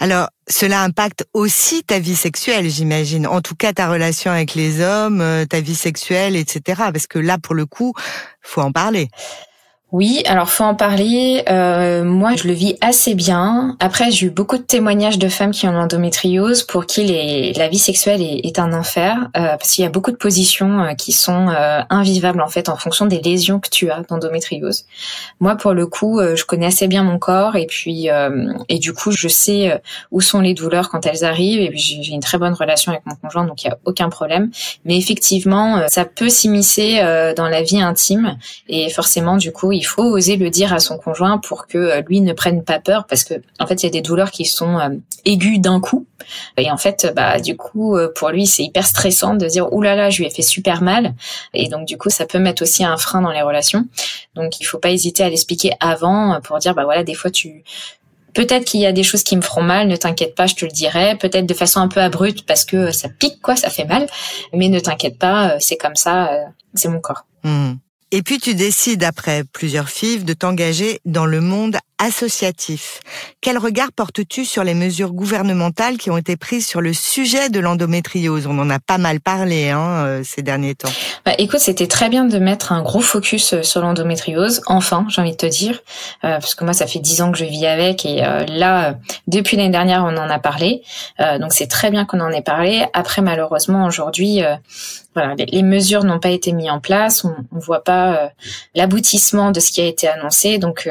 Alors, 0.00 0.28
cela 0.48 0.82
impacte 0.82 1.26
aussi 1.32 1.82
ta 1.82 1.98
vie 1.98 2.16
sexuelle, 2.16 2.68
j'imagine. 2.68 3.26
En 3.26 3.40
tout 3.40 3.54
cas, 3.54 3.72
ta 3.72 3.88
relation 3.88 4.30
avec 4.30 4.54
les 4.54 4.80
hommes, 4.80 5.20
euh, 5.20 5.44
ta 5.44 5.60
vie 5.60 5.74
sexuelle, 5.74 6.36
etc. 6.36 6.60
Parce 6.92 7.06
que 7.06 7.18
là, 7.18 7.38
pour 7.38 7.54
le 7.54 7.66
coup, 7.66 7.94
faut 8.42 8.60
en 8.60 8.72
parler. 8.72 9.08
Oui, 9.92 10.24
alors 10.26 10.50
faut 10.50 10.64
en 10.64 10.74
parler. 10.74 11.44
Euh, 11.48 12.02
moi, 12.02 12.34
je 12.34 12.48
le 12.48 12.54
vis 12.54 12.74
assez 12.80 13.14
bien. 13.14 13.76
Après, 13.78 14.10
j'ai 14.10 14.26
eu 14.26 14.30
beaucoup 14.30 14.58
de 14.58 14.62
témoignages 14.62 15.16
de 15.16 15.28
femmes 15.28 15.52
qui 15.52 15.68
ont 15.68 15.72
l'endométriose 15.72 16.64
pour 16.64 16.86
qui 16.86 17.04
les, 17.04 17.52
la 17.52 17.68
vie 17.68 17.78
sexuelle 17.78 18.20
est, 18.20 18.58
un 18.58 18.72
enfer, 18.72 19.30
euh, 19.36 19.56
parce 19.56 19.70
qu'il 19.70 19.84
y 19.84 19.86
a 19.86 19.90
beaucoup 19.90 20.10
de 20.10 20.16
positions 20.16 20.80
euh, 20.80 20.94
qui 20.94 21.12
sont 21.12 21.50
euh, 21.50 21.82
invivables 21.88 22.40
en 22.40 22.48
fait 22.48 22.68
en 22.68 22.76
fonction 22.76 23.06
des 23.06 23.20
lésions 23.20 23.60
que 23.60 23.68
tu 23.68 23.88
as 23.88 24.00
d'endométriose. 24.00 24.86
Moi, 25.38 25.54
pour 25.54 25.72
le 25.72 25.86
coup, 25.86 26.20
je 26.20 26.44
connais 26.44 26.66
assez 26.66 26.88
bien 26.88 27.04
mon 27.04 27.18
corps 27.18 27.54
et 27.54 27.66
puis 27.66 28.08
et 28.68 28.78
du 28.78 28.92
coup, 28.92 29.12
je 29.12 29.28
sais 29.28 29.80
où 30.10 30.20
sont 30.20 30.40
les 30.40 30.54
douleurs 30.54 30.90
quand 30.90 31.06
elles 31.06 31.24
arrivent 31.24 31.60
et 31.60 31.70
puis 31.70 31.78
j'ai 31.78 32.12
une 32.12 32.20
très 32.20 32.38
bonne 32.38 32.54
relation 32.54 32.90
avec 32.90 33.06
mon 33.06 33.14
conjoint, 33.14 33.44
donc 33.44 33.62
il 33.62 33.68
y 33.68 33.70
a 33.70 33.78
aucun 33.84 34.08
problème. 34.08 34.50
Mais 34.84 34.96
effectivement, 34.96 35.86
ça 35.88 36.04
peut 36.04 36.28
s'immiscer 36.28 37.00
dans 37.36 37.48
la 37.48 37.62
vie 37.62 37.80
intime 37.80 38.36
et 38.68 38.90
forcément, 38.90 39.36
du 39.36 39.52
coup 39.52 39.72
faut 39.86 40.02
oser 40.02 40.36
le 40.36 40.50
dire 40.50 40.72
à 40.72 40.78
son 40.78 40.98
conjoint 40.98 41.38
pour 41.38 41.66
que 41.66 41.78
euh, 41.78 42.02
lui 42.06 42.20
ne 42.20 42.32
prenne 42.32 42.62
pas 42.62 42.78
peur 42.78 43.06
parce 43.06 43.24
que 43.24 43.34
en 43.58 43.66
fait 43.66 43.82
il 43.82 43.86
y 43.86 43.88
a 43.88 43.90
des 43.90 44.02
douleurs 44.02 44.30
qui 44.30 44.44
sont 44.44 44.78
euh, 44.78 44.88
aiguës 45.24 45.58
d'un 45.60 45.80
coup 45.80 46.06
et 46.56 46.70
en 46.70 46.76
fait 46.76 47.12
bah 47.14 47.40
du 47.40 47.56
coup 47.56 47.96
euh, 47.96 48.12
pour 48.14 48.30
lui 48.30 48.46
c'est 48.46 48.62
hyper 48.62 48.86
stressant 48.86 49.34
de 49.34 49.46
dire 49.46 49.72
oulala 49.72 49.96
là 49.96 50.02
là, 50.04 50.10
je 50.10 50.18
lui 50.18 50.26
ai 50.26 50.30
fait 50.30 50.42
super 50.42 50.82
mal 50.82 51.14
et 51.54 51.68
donc 51.68 51.86
du 51.86 51.96
coup 51.98 52.10
ça 52.10 52.26
peut 52.26 52.38
mettre 52.38 52.62
aussi 52.62 52.84
un 52.84 52.96
frein 52.96 53.22
dans 53.22 53.32
les 53.32 53.42
relations 53.42 53.86
donc 54.34 54.60
il 54.60 54.64
faut 54.64 54.78
pas 54.78 54.90
hésiter 54.90 55.22
à 55.22 55.30
l'expliquer 55.30 55.72
avant 55.80 56.40
pour 56.42 56.58
dire 56.58 56.74
bah 56.74 56.84
voilà 56.84 57.04
des 57.04 57.14
fois 57.14 57.30
tu 57.30 57.64
Peut-être 58.34 58.66
qu'il 58.66 58.80
y 58.80 58.86
a 58.86 58.92
des 58.92 59.02
choses 59.02 59.22
qui 59.22 59.34
me 59.34 59.40
feront 59.40 59.62
mal, 59.62 59.88
ne 59.88 59.96
t'inquiète 59.96 60.34
pas, 60.34 60.46
je 60.46 60.54
te 60.54 60.66
le 60.66 60.70
dirai. 60.70 61.16
Peut-être 61.16 61.46
de 61.46 61.54
façon 61.54 61.80
un 61.80 61.88
peu 61.88 62.00
abrupte 62.00 62.42
parce 62.42 62.66
que 62.66 62.90
ça 62.90 63.08
pique, 63.08 63.40
quoi, 63.40 63.56
ça 63.56 63.70
fait 63.70 63.86
mal. 63.86 64.06
Mais 64.52 64.68
ne 64.68 64.78
t'inquiète 64.78 65.18
pas, 65.18 65.58
c'est 65.58 65.78
comme 65.78 65.96
ça, 65.96 66.30
c'est 66.74 66.88
mon 66.88 67.00
corps. 67.00 67.24
Mmh. 67.44 67.76
Et 68.12 68.22
puis 68.22 68.38
tu 68.38 68.54
décides, 68.54 69.02
après 69.02 69.42
plusieurs 69.52 69.88
FIV, 69.88 70.24
de 70.24 70.32
t'engager 70.32 71.00
dans 71.04 71.26
le 71.26 71.40
monde 71.40 71.76
associatif. 71.98 73.00
Quel 73.40 73.58
regard 73.58 73.92
portes-tu 73.92 74.44
sur 74.44 74.64
les 74.64 74.74
mesures 74.74 75.12
gouvernementales 75.12 75.96
qui 75.96 76.10
ont 76.10 76.16
été 76.16 76.36
prises 76.36 76.66
sur 76.66 76.80
le 76.80 76.92
sujet 76.92 77.48
de 77.48 77.58
l'endométriose? 77.58 78.46
On 78.46 78.58
en 78.58 78.68
a 78.70 78.78
pas 78.78 78.98
mal 78.98 79.20
parlé 79.20 79.70
hein, 79.70 80.04
euh, 80.06 80.22
ces 80.24 80.42
derniers 80.42 80.74
temps. 80.74 80.90
Bah, 81.24 81.32
écoute, 81.38 81.60
c'était 81.60 81.86
très 81.86 82.08
bien 82.08 82.24
de 82.24 82.38
mettre 82.38 82.72
un 82.72 82.82
gros 82.82 83.00
focus 83.00 83.54
euh, 83.54 83.62
sur 83.62 83.80
l'endométriose. 83.80 84.62
Enfin, 84.66 85.06
j'ai 85.08 85.22
envie 85.22 85.32
de 85.32 85.36
te 85.36 85.46
dire, 85.46 85.80
euh, 86.24 86.38
parce 86.38 86.54
que 86.54 86.64
moi, 86.64 86.74
ça 86.74 86.86
fait 86.86 86.98
dix 86.98 87.22
ans 87.22 87.32
que 87.32 87.38
je 87.38 87.44
vis 87.44 87.66
avec 87.66 88.04
et 88.04 88.16
là, 88.48 88.96
depuis 89.26 89.56
l'année 89.56 89.70
dernière, 89.70 90.04
on 90.04 90.16
en 90.16 90.28
a 90.28 90.38
parlé. 90.38 90.82
donc 91.18 91.52
c'est 91.52 91.66
très 91.66 91.90
bien 91.90 92.04
qu'on 92.04 92.20
en 92.20 92.30
ait 92.30 92.42
parlé. 92.42 92.84
Après, 92.92 93.22
malheureusement, 93.22 93.86
aujourd'hui, 93.86 94.42
voilà, 95.14 95.34
les, 95.34 95.62
mesures 95.62 96.04
n'ont 96.04 96.18
pas 96.18 96.30
été 96.30 96.52
mises 96.52 96.70
en 96.70 96.80
place. 96.80 97.24
On, 97.24 97.34
ne 97.52 97.60
voit 97.60 97.82
pas 97.82 98.30
l'aboutissement 98.74 99.50
de 99.50 99.60
ce 99.60 99.70
qui 99.70 99.80
a 99.80 99.86
été 99.86 100.08
annoncé. 100.08 100.58
Donc, 100.58 100.88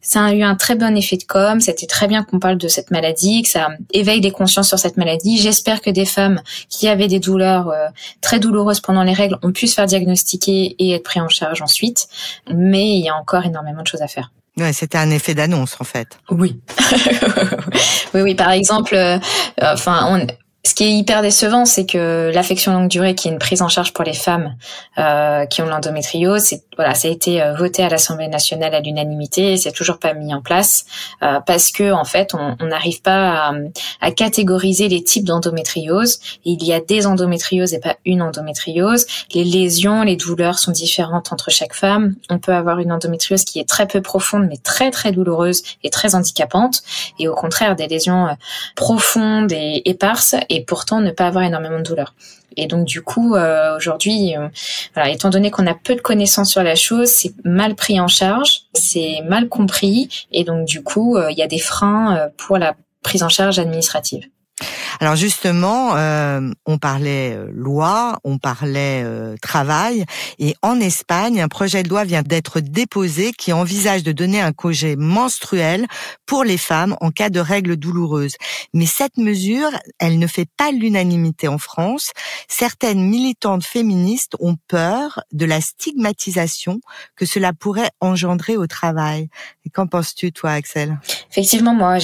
c'est 0.00 0.18
un 0.18 0.29
a 0.30 0.34
eu 0.34 0.42
un 0.42 0.54
très 0.54 0.74
bon 0.74 0.96
effet 0.96 1.16
de 1.16 1.24
com. 1.24 1.60
C'était 1.60 1.86
très 1.86 2.08
bien 2.08 2.22
qu'on 2.22 2.38
parle 2.38 2.56
de 2.58 2.68
cette 2.68 2.90
maladie, 2.90 3.42
que 3.42 3.48
ça 3.48 3.68
éveille 3.92 4.20
des 4.20 4.30
consciences 4.30 4.68
sur 4.68 4.78
cette 4.78 4.96
maladie. 4.96 5.38
J'espère 5.38 5.80
que 5.80 5.90
des 5.90 6.04
femmes 6.04 6.40
qui 6.68 6.88
avaient 6.88 7.08
des 7.08 7.20
douleurs 7.20 7.68
euh, 7.68 7.88
très 8.20 8.38
douloureuses 8.38 8.80
pendant 8.80 9.02
les 9.02 9.12
règles 9.12 9.38
ont 9.42 9.52
pu 9.52 9.66
se 9.66 9.74
faire 9.74 9.86
diagnostiquer 9.86 10.76
et 10.78 10.92
être 10.92 11.04
pris 11.04 11.20
en 11.20 11.28
charge 11.28 11.62
ensuite. 11.62 12.08
Mais 12.52 12.90
il 12.90 13.04
y 13.04 13.08
a 13.08 13.14
encore 13.14 13.44
énormément 13.44 13.82
de 13.82 13.86
choses 13.86 14.02
à 14.02 14.08
faire. 14.08 14.30
Ouais, 14.56 14.72
c'était 14.72 14.98
un 14.98 15.10
effet 15.10 15.34
d'annonce 15.34 15.76
en 15.80 15.84
fait. 15.84 16.18
Oui. 16.30 16.60
oui, 18.14 18.22
oui. 18.22 18.34
Par 18.34 18.50
exemple, 18.50 18.94
euh, 18.94 19.18
enfin, 19.62 20.06
on, 20.10 20.26
ce 20.62 20.74
qui 20.74 20.84
est 20.84 20.92
hyper 20.92 21.22
décevant, 21.22 21.64
c'est 21.64 21.86
que 21.86 22.30
l'affection 22.34 22.72
longue 22.72 22.88
durée, 22.88 23.14
qui 23.14 23.28
est 23.28 23.30
une 23.30 23.38
prise 23.38 23.62
en 23.62 23.68
charge 23.68 23.94
pour 23.94 24.04
les 24.04 24.12
femmes 24.12 24.56
euh, 24.98 25.46
qui 25.46 25.62
ont 25.62 25.66
l'endométriose, 25.66 26.42
c'est 26.42 26.62
voilà, 26.76 26.94
ça 26.94 27.08
a 27.08 27.10
été 27.10 27.42
euh, 27.42 27.54
voté 27.54 27.82
à 27.82 27.90
l'Assemblée 27.90 28.28
nationale 28.28 28.74
à 28.74 28.80
l'unanimité, 28.80 29.52
et 29.52 29.56
c'est 29.58 29.72
toujours 29.72 29.98
pas 29.98 30.14
mis 30.14 30.34
en 30.34 30.40
place 30.40 30.86
euh, 31.22 31.40
parce 31.46 31.70
que 31.70 31.92
en 31.92 32.04
fait, 32.04 32.34
on 32.34 32.64
n'arrive 32.64 33.02
pas 33.02 33.48
à, 33.48 33.52
à, 34.00 34.10
catégoriser 34.12 34.88
les 34.88 35.04
types 35.04 35.24
d'endométriose. 35.24 36.20
Il 36.44 36.62
y 36.64 36.72
a 36.72 36.80
des 36.80 37.06
endométrioses 37.06 37.74
et 37.74 37.80
pas 37.80 37.96
une 38.06 38.22
endométriose. 38.22 39.06
Les 39.34 39.44
lésions, 39.44 40.02
les 40.02 40.16
douleurs 40.16 40.58
sont 40.58 40.72
différentes 40.72 41.32
entre 41.32 41.50
chaque 41.50 41.74
femme. 41.74 42.14
On 42.30 42.38
peut 42.38 42.54
avoir 42.54 42.78
une 42.78 42.92
endométriose 42.92 43.44
qui 43.44 43.60
est 43.60 43.68
très 43.68 43.86
peu 43.86 44.00
profonde, 44.00 44.46
mais 44.48 44.56
très 44.56 44.90
très 44.90 45.12
douloureuse 45.12 45.62
et 45.84 45.90
très 45.90 46.14
handicapante, 46.14 46.82
et 47.18 47.28
au 47.28 47.34
contraire 47.34 47.76
des 47.76 47.88
lésions 47.88 48.26
euh, 48.26 48.32
profondes 48.74 49.52
et 49.52 49.82
éparses 49.84 50.34
et 50.50 50.62
pourtant 50.64 51.00
ne 51.00 51.10
pas 51.10 51.26
avoir 51.26 51.44
énormément 51.44 51.78
de 51.78 51.84
douleur. 51.84 52.14
Et 52.56 52.66
donc 52.66 52.84
du 52.84 53.00
coup, 53.00 53.34
euh, 53.34 53.76
aujourd'hui, 53.76 54.36
euh, 54.36 54.48
voilà, 54.94 55.10
étant 55.10 55.30
donné 55.30 55.50
qu'on 55.50 55.66
a 55.66 55.74
peu 55.74 55.94
de 55.94 56.00
connaissances 56.00 56.50
sur 56.50 56.62
la 56.62 56.74
chose, 56.74 57.08
c'est 57.08 57.32
mal 57.44 57.74
pris 57.76 58.00
en 58.00 58.08
charge, 58.08 58.62
c'est 58.74 59.20
mal 59.26 59.48
compris, 59.48 60.26
et 60.32 60.44
donc 60.44 60.66
du 60.66 60.82
coup, 60.82 61.16
euh, 61.16 61.30
il 61.30 61.38
y 61.38 61.42
a 61.42 61.46
des 61.46 61.60
freins 61.60 62.28
pour 62.36 62.58
la 62.58 62.74
prise 63.02 63.22
en 63.22 63.28
charge 63.28 63.58
administrative. 63.58 64.24
Alors 64.98 65.14
justement, 65.14 65.96
euh, 65.96 66.50
on 66.66 66.78
parlait 66.78 67.34
euh, 67.34 67.50
loi, 67.52 68.18
on 68.24 68.38
parlait 68.38 69.02
euh, 69.04 69.36
travail, 69.40 70.04
et 70.38 70.54
en 70.62 70.80
Espagne, 70.80 71.40
un 71.40 71.48
projet 71.48 71.82
de 71.82 71.88
loi 71.88 72.04
vient 72.04 72.22
d'être 72.22 72.60
déposé 72.60 73.32
qui 73.32 73.52
envisage 73.52 74.02
de 74.02 74.12
donner 74.12 74.40
un 74.40 74.52
congé 74.52 74.96
menstruel 74.96 75.86
pour 76.26 76.44
les 76.44 76.58
femmes 76.58 76.96
en 77.00 77.10
cas 77.10 77.30
de 77.30 77.40
règles 77.40 77.76
douloureuses. 77.76 78.36
Mais 78.74 78.86
cette 78.86 79.16
mesure, 79.16 79.70
elle 79.98 80.18
ne 80.18 80.26
fait 80.26 80.48
pas 80.56 80.72
l'unanimité 80.72 81.46
en 81.48 81.58
France. 81.58 82.10
Certaines 82.48 83.02
militantes 83.02 83.64
féministes 83.64 84.34
ont 84.40 84.56
peur 84.68 85.20
de 85.32 85.44
la 85.44 85.60
stigmatisation 85.60 86.80
que 87.16 87.26
cela 87.26 87.52
pourrait 87.52 87.90
engendrer 88.00 88.56
au 88.56 88.66
travail. 88.66 89.28
Qu'en 89.72 89.86
penses-tu, 89.86 90.32
toi, 90.32 90.50
Axel? 90.50 90.98
Effectivement, 91.30 91.74
moi, 91.74 91.98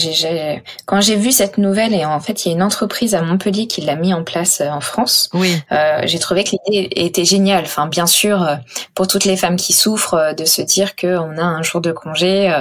quand 0.84 1.00
j'ai 1.00 1.16
vu 1.16 1.32
cette 1.32 1.58
nouvelle, 1.58 1.94
et 1.94 2.04
en 2.04 2.20
fait, 2.20 2.44
il 2.44 2.48
y 2.48 2.52
a 2.52 2.54
une 2.54 2.62
entreprise 2.62 2.75
à 3.12 3.23
Montpellier 3.23 3.66
qui 3.66 3.80
l'a 3.80 3.97
mis 3.97 4.12
en 4.12 4.25
place 4.25 4.61
euh, 4.61 4.68
en 4.68 4.80
France. 4.80 5.28
Oui. 5.33 5.56
Euh, 5.73 6.02
j'ai 6.04 6.18
trouvé 6.18 6.45
que 6.45 6.50
l'idée 6.50 6.88
était 6.97 7.25
géniale. 7.25 7.64
Enfin, 7.64 7.87
bien 7.87 8.06
sûr, 8.06 8.42
euh, 8.42 8.56
pour 8.95 9.06
toutes 9.06 9.25
les 9.25 9.37
femmes 9.37 9.56
qui 9.56 9.73
souffrent, 9.73 10.14
euh, 10.14 10.33
de 10.33 10.45
se 10.45 10.62
dire 10.62 10.97
qu'on 10.97 11.38
a 11.38 11.42
un 11.42 11.62
jour 11.62 11.80
de 11.80 11.92
congé 11.92 12.52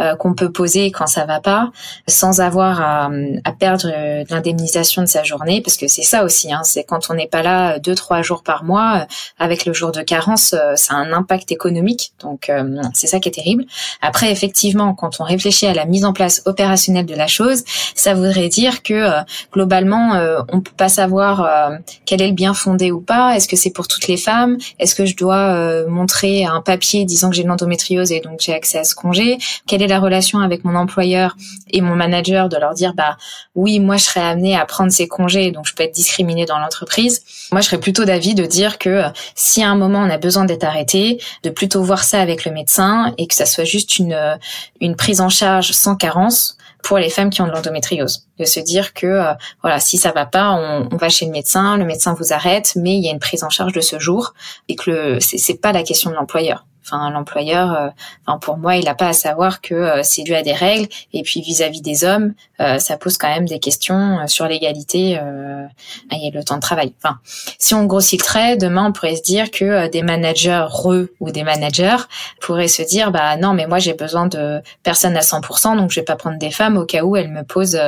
euh, 0.00 0.16
qu'on 0.16 0.34
peut 0.34 0.52
poser 0.52 0.90
quand 0.90 1.06
ça 1.06 1.24
va 1.24 1.40
pas, 1.40 1.70
sans 2.06 2.40
avoir 2.40 2.80
à, 2.80 3.10
à 3.44 3.52
perdre 3.52 3.88
l'indemnisation 4.30 5.02
de 5.02 5.08
sa 5.08 5.22
journée, 5.22 5.60
parce 5.60 5.76
que 5.76 5.88
c'est 5.88 6.02
ça 6.02 6.24
aussi. 6.24 6.52
Hein, 6.52 6.62
c'est 6.64 6.84
quand 6.84 7.10
on 7.10 7.14
n'est 7.14 7.28
pas 7.28 7.42
là 7.42 7.78
deux 7.78 7.94
trois 7.94 8.22
jours 8.22 8.42
par 8.42 8.64
mois, 8.64 9.06
avec 9.38 9.64
le 9.66 9.72
jour 9.72 9.92
de 9.92 10.02
carence, 10.02 10.54
ça 10.74 10.94
a 10.94 10.96
un 10.96 11.12
impact 11.12 11.52
économique. 11.52 12.12
Donc 12.20 12.50
c'est 12.94 13.06
ça 13.06 13.18
qui 13.20 13.28
est 13.28 13.32
terrible. 13.32 13.64
Après, 14.00 14.30
effectivement, 14.30 14.94
quand 14.94 15.20
on 15.20 15.24
réfléchit 15.24 15.66
à 15.66 15.74
la 15.74 15.84
mise 15.84 16.04
en 16.04 16.12
place 16.12 16.42
opérationnelle 16.44 17.06
de 17.06 17.14
la 17.14 17.26
chose, 17.26 17.64
ça 17.94 18.14
voudrait 18.14 18.48
dire 18.48 18.82
que 18.82 19.22
globalement, 19.62 20.14
euh, 20.14 20.40
on 20.52 20.60
peut 20.60 20.72
pas 20.76 20.88
savoir 20.88 21.44
euh, 21.44 21.76
quel 22.04 22.20
est 22.20 22.26
le 22.26 22.32
bien 22.32 22.52
fondé 22.52 22.90
ou 22.90 23.00
pas. 23.00 23.36
Est-ce 23.36 23.46
que 23.46 23.54
c'est 23.54 23.70
pour 23.70 23.86
toutes 23.86 24.08
les 24.08 24.16
femmes? 24.16 24.58
Est-ce 24.80 24.96
que 24.96 25.06
je 25.06 25.16
dois 25.16 25.54
euh, 25.54 25.86
montrer 25.88 26.44
un 26.44 26.60
papier 26.60 27.04
disant 27.04 27.30
que 27.30 27.36
j'ai 27.36 27.44
de 27.44 27.48
l'endométriose 27.48 28.10
et 28.10 28.18
donc 28.18 28.40
j'ai 28.40 28.52
accès 28.52 28.78
à 28.78 28.84
ce 28.84 28.96
congé? 28.96 29.38
Quelle 29.68 29.80
est 29.80 29.86
la 29.86 30.00
relation 30.00 30.40
avec 30.40 30.64
mon 30.64 30.74
employeur 30.74 31.36
et 31.70 31.80
mon 31.80 31.94
manager 31.94 32.48
de 32.48 32.56
leur 32.56 32.74
dire 32.74 32.92
bah 32.94 33.16
oui, 33.54 33.78
moi 33.78 33.98
je 33.98 34.04
serais 34.04 34.20
amenée 34.20 34.56
à 34.56 34.66
prendre 34.66 34.90
ces 34.90 35.06
congés, 35.06 35.52
donc 35.52 35.66
je 35.66 35.74
peux 35.74 35.84
être 35.84 35.94
discriminée 35.94 36.44
dans 36.44 36.58
l'entreprise? 36.58 37.22
Moi, 37.52 37.60
je 37.60 37.66
serais 37.66 37.78
plutôt 37.78 38.04
d'avis 38.04 38.34
de 38.34 38.44
dire 38.44 38.78
que 38.78 39.04
si 39.36 39.62
à 39.62 39.70
un 39.70 39.76
moment 39.76 40.00
on 40.00 40.10
a 40.10 40.18
besoin 40.18 40.44
d'être 40.44 40.64
arrêté, 40.64 41.20
de 41.44 41.50
plutôt 41.50 41.84
voir 41.84 42.02
ça 42.02 42.20
avec 42.20 42.44
le 42.44 42.50
médecin 42.50 43.14
et 43.16 43.28
que 43.28 43.34
ça 43.34 43.46
soit 43.46 43.64
juste 43.64 43.98
une 43.98 44.18
une 44.80 44.96
prise 44.96 45.20
en 45.20 45.28
charge 45.28 45.70
sans 45.70 45.94
carence 45.94 46.56
pour 46.82 46.98
les 46.98 47.10
femmes 47.10 47.30
qui 47.30 47.40
ont 47.40 47.46
de 47.46 47.52
l'endométriose. 47.52 48.28
De 48.38 48.44
se 48.44 48.60
dire 48.60 48.92
que 48.92 49.06
euh, 49.06 49.32
voilà, 49.62 49.80
si 49.80 49.96
ça 49.96 50.12
va 50.12 50.26
pas, 50.26 50.50
on, 50.52 50.96
va 50.96 51.08
chez 51.08 51.26
le 51.26 51.32
médecin, 51.32 51.76
le 51.76 51.84
médecin 51.84 52.14
vous 52.14 52.32
arrête, 52.32 52.72
mais 52.76 52.94
il 52.94 53.04
y 53.04 53.08
a 53.08 53.12
une 53.12 53.20
prise 53.20 53.44
en 53.44 53.50
charge 53.50 53.72
de 53.72 53.80
ce 53.80 53.98
jour 53.98 54.34
et 54.68 54.76
que 54.76 54.90
le 54.90 55.20
c'est 55.20 55.60
pas 55.60 55.72
la 55.72 55.82
question 55.82 56.10
de 56.10 56.16
l'employeur. 56.16 56.66
Enfin, 56.84 57.10
l'employeur, 57.10 57.72
euh, 57.72 57.88
enfin 58.26 58.38
pour 58.38 58.56
moi, 58.56 58.76
il 58.76 58.84
n'a 58.84 58.94
pas 58.94 59.08
à 59.08 59.12
savoir 59.12 59.60
que 59.60 59.74
euh, 59.74 60.00
c'est 60.02 60.22
dû 60.22 60.34
à 60.34 60.42
des 60.42 60.52
règles. 60.52 60.88
Et 61.12 61.22
puis 61.22 61.40
vis-à-vis 61.40 61.80
des 61.80 62.04
hommes, 62.04 62.34
euh, 62.60 62.78
ça 62.78 62.96
pose 62.96 63.16
quand 63.18 63.28
même 63.28 63.46
des 63.46 63.60
questions 63.60 64.18
sur 64.26 64.46
l'égalité 64.46 65.18
et 66.10 66.30
le 66.30 66.42
temps 66.42 66.56
de 66.56 66.60
travail. 66.60 66.92
Enfin, 67.02 67.18
si 67.58 67.74
on 67.74 67.84
grossit 67.84 68.20
le 68.20 68.24
trait, 68.24 68.56
demain 68.56 68.86
on 68.88 68.92
pourrait 68.92 69.16
se 69.16 69.22
dire 69.22 69.50
que 69.50 69.88
des 69.88 70.02
managers 70.02 70.66
re 70.68 71.06
ou 71.20 71.30
des 71.30 71.42
managers 71.44 71.96
pourraient 72.40 72.68
se 72.68 72.82
dire 72.82 73.10
bah 73.10 73.36
non, 73.36 73.54
mais 73.54 73.66
moi 73.66 73.78
j'ai 73.78 73.94
besoin 73.94 74.26
de 74.26 74.60
personnes 74.82 75.16
à 75.16 75.20
100%, 75.20 75.76
donc 75.76 75.90
je 75.90 76.00
vais 76.00 76.04
pas 76.04 76.16
prendre 76.16 76.38
des 76.38 76.50
femmes 76.50 76.76
au 76.76 76.84
cas 76.84 77.02
où 77.02 77.16
elles 77.16 77.30
me 77.30 77.42
posent 77.42 77.80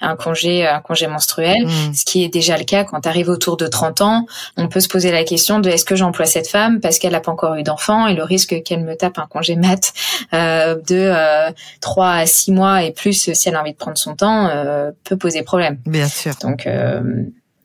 un 0.00 0.16
congé 0.16 0.66
un 0.66 0.80
congé 0.80 1.06
menstruel, 1.06 1.64
mmh. 1.64 1.94
ce 1.94 2.04
qui 2.04 2.24
est 2.24 2.28
déjà 2.28 2.56
le 2.56 2.64
cas 2.64 2.84
quand 2.84 3.00
tu 3.00 3.08
arrives 3.08 3.28
autour 3.28 3.56
de 3.56 3.66
30 3.66 4.00
ans. 4.00 4.26
On 4.56 4.68
peut 4.68 4.80
se 4.80 4.88
poser 4.88 5.10
la 5.10 5.24
question 5.24 5.60
de 5.60 5.68
est-ce 5.68 5.84
que 5.84 5.96
j'emploie 5.96 6.26
cette 6.26 6.48
femme 6.48 6.80
parce 6.80 6.98
qu'elle 6.98 7.12
n'a 7.12 7.20
pas 7.20 7.32
encore 7.32 7.54
eu 7.56 7.62
d'enfant 7.62 8.06
et 8.06 8.14
le 8.14 8.22
risque 8.32 8.62
qu'elle 8.62 8.84
me 8.84 8.96
tape 8.96 9.18
un 9.18 9.26
congé 9.26 9.56
mat 9.56 9.92
euh, 10.32 10.76
de 10.76 10.96
euh, 10.96 11.50
3 11.80 12.10
à 12.10 12.26
6 12.26 12.52
mois 12.52 12.82
et 12.82 12.92
plus 12.92 13.32
si 13.32 13.48
elle 13.48 13.56
a 13.56 13.60
envie 13.60 13.72
de 13.72 13.76
prendre 13.76 13.98
son 13.98 14.16
temps 14.16 14.48
euh, 14.48 14.90
peut 15.04 15.16
poser 15.16 15.42
problème. 15.42 15.78
Bien 15.86 16.08
sûr. 16.08 16.34
Donc 16.42 16.66
euh, 16.66 17.24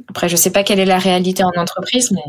après 0.09 0.29
je 0.29 0.35
sais 0.35 0.51
pas 0.51 0.63
quelle 0.63 0.79
est 0.79 0.85
la 0.85 0.99
réalité 0.99 1.43
en 1.43 1.51
entreprise 1.55 2.11
mais 2.11 2.23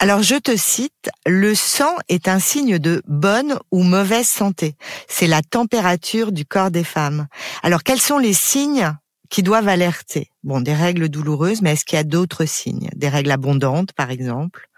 alors 0.00 0.22
je 0.22 0.36
te 0.36 0.56
cite, 0.56 1.10
le 1.26 1.56
sang 1.56 1.96
est 2.08 2.28
un 2.28 2.38
signe 2.38 2.78
de 2.78 3.02
bonne 3.08 3.58
ou 3.72 3.82
mauvaise 3.82 4.28
santé. 4.28 4.76
C'est 5.08 5.26
la 5.26 5.42
température 5.42 6.30
du 6.30 6.44
corps 6.44 6.70
des 6.70 6.84
femmes. 6.84 7.26
Alors 7.64 7.82
quels 7.82 8.00
sont 8.00 8.18
les 8.18 8.32
signes 8.32 8.92
qui 9.28 9.42
doivent 9.42 9.68
alerter 9.68 10.30
Bon, 10.44 10.60
des 10.60 10.72
règles 10.72 11.08
douloureuses, 11.08 11.60
mais 11.60 11.72
est-ce 11.72 11.84
qu'il 11.84 11.96
y 11.96 12.00
a 12.00 12.04
d'autres 12.04 12.46
signes? 12.46 12.88
Des 12.94 13.08
règles 13.08 13.32
abondantes, 13.32 13.92
par 13.92 14.10
exemple? 14.10 14.68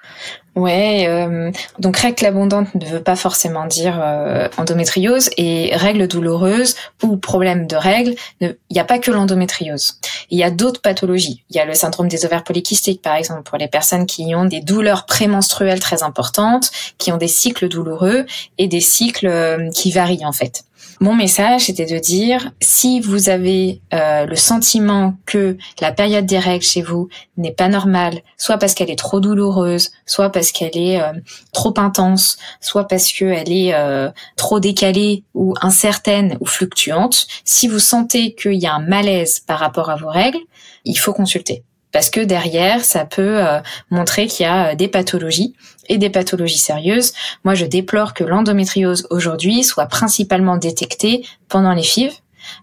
Ouais, 0.57 1.07
euh, 1.07 1.53
donc 1.79 1.99
règle 1.99 2.27
abondante 2.27 2.75
ne 2.75 2.85
veut 2.87 3.03
pas 3.03 3.15
forcément 3.15 3.67
dire 3.67 4.01
euh, 4.03 4.49
endométriose 4.57 5.31
et 5.37 5.71
règles 5.77 6.09
douloureuses 6.09 6.75
ou 7.03 7.19
problème 7.19 7.67
de 7.67 7.77
règles, 7.77 8.15
il 8.41 8.57
n'y 8.71 8.81
a 8.81 8.85
pas 8.85 8.99
que 8.99 9.11
l'endométriose. 9.11 10.01
Il 10.31 10.39
y 10.39 10.43
a 10.43 10.51
d'autres 10.51 10.81
pathologies. 10.81 11.45
Il 11.51 11.57
y 11.57 11.61
a 11.61 11.67
le 11.67 11.75
syndrome 11.75 12.09
des 12.09 12.25
ovaires 12.25 12.43
polykystiques 12.43 13.03
par 13.03 13.15
exemple 13.15 13.43
pour 13.43 13.59
les 13.59 13.69
personnes 13.69 14.07
qui 14.07 14.35
ont 14.35 14.47
des 14.47 14.61
douleurs 14.61 15.07
prémenstruelles 15.07 15.81
très 15.81 16.03
importantes, 16.03 16.73
qui 16.99 17.13
ont 17.13 17.19
des 17.19 17.29
cycles 17.29 17.69
douloureux 17.69 18.27
et 18.59 18.67
des 18.67 18.81
cycles 18.81 19.29
euh, 19.29 19.71
qui 19.71 19.93
varient 19.93 20.25
en 20.25 20.33
fait. 20.33 20.65
Mon 21.03 21.15
message 21.15 21.71
était 21.71 21.87
de 21.87 21.99
dire 21.99 22.51
si 22.61 23.01
vous 23.01 23.31
avez 23.31 23.81
euh, 23.95 24.27
le 24.27 24.37
sentiment 24.37 25.15
que 25.25 25.57
la 25.81 25.93
période 25.93 26.27
des 26.27 26.39
règles 26.39 26.63
chez 26.63 26.83
vous 26.83 27.09
n'est 27.39 27.55
pas 27.55 27.69
normale, 27.69 28.21
soit 28.37 28.59
parce 28.59 28.75
qu'elle 28.75 28.91
est 28.91 28.99
trop 28.99 29.19
douloureuse, 29.19 29.93
soit 30.05 30.29
parce 30.29 30.53
qu'elle 30.53 30.77
est 30.77 31.01
euh, 31.01 31.15
trop 31.55 31.73
intense, 31.79 32.37
soit 32.61 32.87
parce 32.87 33.11
qu'elle 33.13 33.51
est 33.51 33.73
euh, 33.73 34.11
trop 34.37 34.61
décalée 34.61 35.25
ou 35.33 35.55
incertaine 35.63 36.37
ou 36.39 36.45
fluctuante, 36.45 37.29
si 37.47 37.67
vous 37.67 37.79
sentez 37.79 38.35
qu'il 38.35 38.61
y 38.61 38.67
a 38.67 38.75
un 38.75 38.81
malaise 38.81 39.41
par 39.41 39.59
rapport 39.59 39.89
à 39.89 39.97
vos 39.97 40.11
règles, 40.11 40.41
il 40.85 40.99
faut 40.99 41.15
consulter 41.15 41.65
parce 41.93 42.11
que 42.11 42.21
derrière, 42.21 42.85
ça 42.85 43.05
peut 43.05 43.45
euh, 43.45 43.61
montrer 43.91 44.27
qu'il 44.27 44.45
y 44.45 44.49
a 44.49 44.69
euh, 44.69 44.75
des 44.75 44.89
pathologies 44.89 45.55
et 45.89 45.99
des 45.99 46.11
pathologies 46.11 46.59
sérieuses. 46.59 47.13
Moi, 47.45 47.55
je 47.55 47.67
déplore 47.67 48.15
que 48.15 48.25
l'endométriose 48.25 49.07
aujourd'hui 49.11 49.65
soit 49.65 49.87
principalement 49.87 50.57
détectée 50.57 51.25
pendant 51.49 51.73
les 51.73 51.83
FIV. 51.83 52.13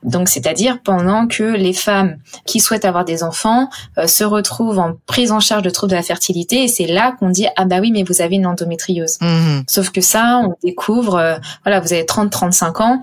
Donc, 0.03 0.27
c'est-à-dire 0.27 0.79
pendant 0.83 1.27
que 1.27 1.43
les 1.43 1.73
femmes 1.73 2.17
qui 2.45 2.59
souhaitent 2.59 2.85
avoir 2.85 3.05
des 3.05 3.23
enfants 3.23 3.69
euh, 3.97 4.07
se 4.07 4.23
retrouvent 4.23 4.79
en 4.79 4.93
prise 5.05 5.31
en 5.31 5.39
charge 5.39 5.61
de 5.61 5.69
troubles 5.69 5.91
de 5.91 5.95
la 5.95 6.03
fertilité, 6.03 6.63
et 6.63 6.67
c'est 6.67 6.87
là 6.87 7.15
qu'on 7.19 7.29
dit 7.29 7.47
ah 7.57 7.65
bah 7.65 7.77
oui, 7.79 7.91
mais 7.91 8.03
vous 8.03 8.21
avez 8.21 8.35
une 8.35 8.47
endométriose. 8.47 9.17
Mmh. 9.21 9.61
Sauf 9.67 9.91
que 9.91 10.01
ça, 10.01 10.41
on 10.43 10.55
découvre, 10.63 11.39
voilà, 11.63 11.79
vous 11.79 11.93
avez 11.93 12.03
30-35 12.03 12.81
ans, 12.81 13.01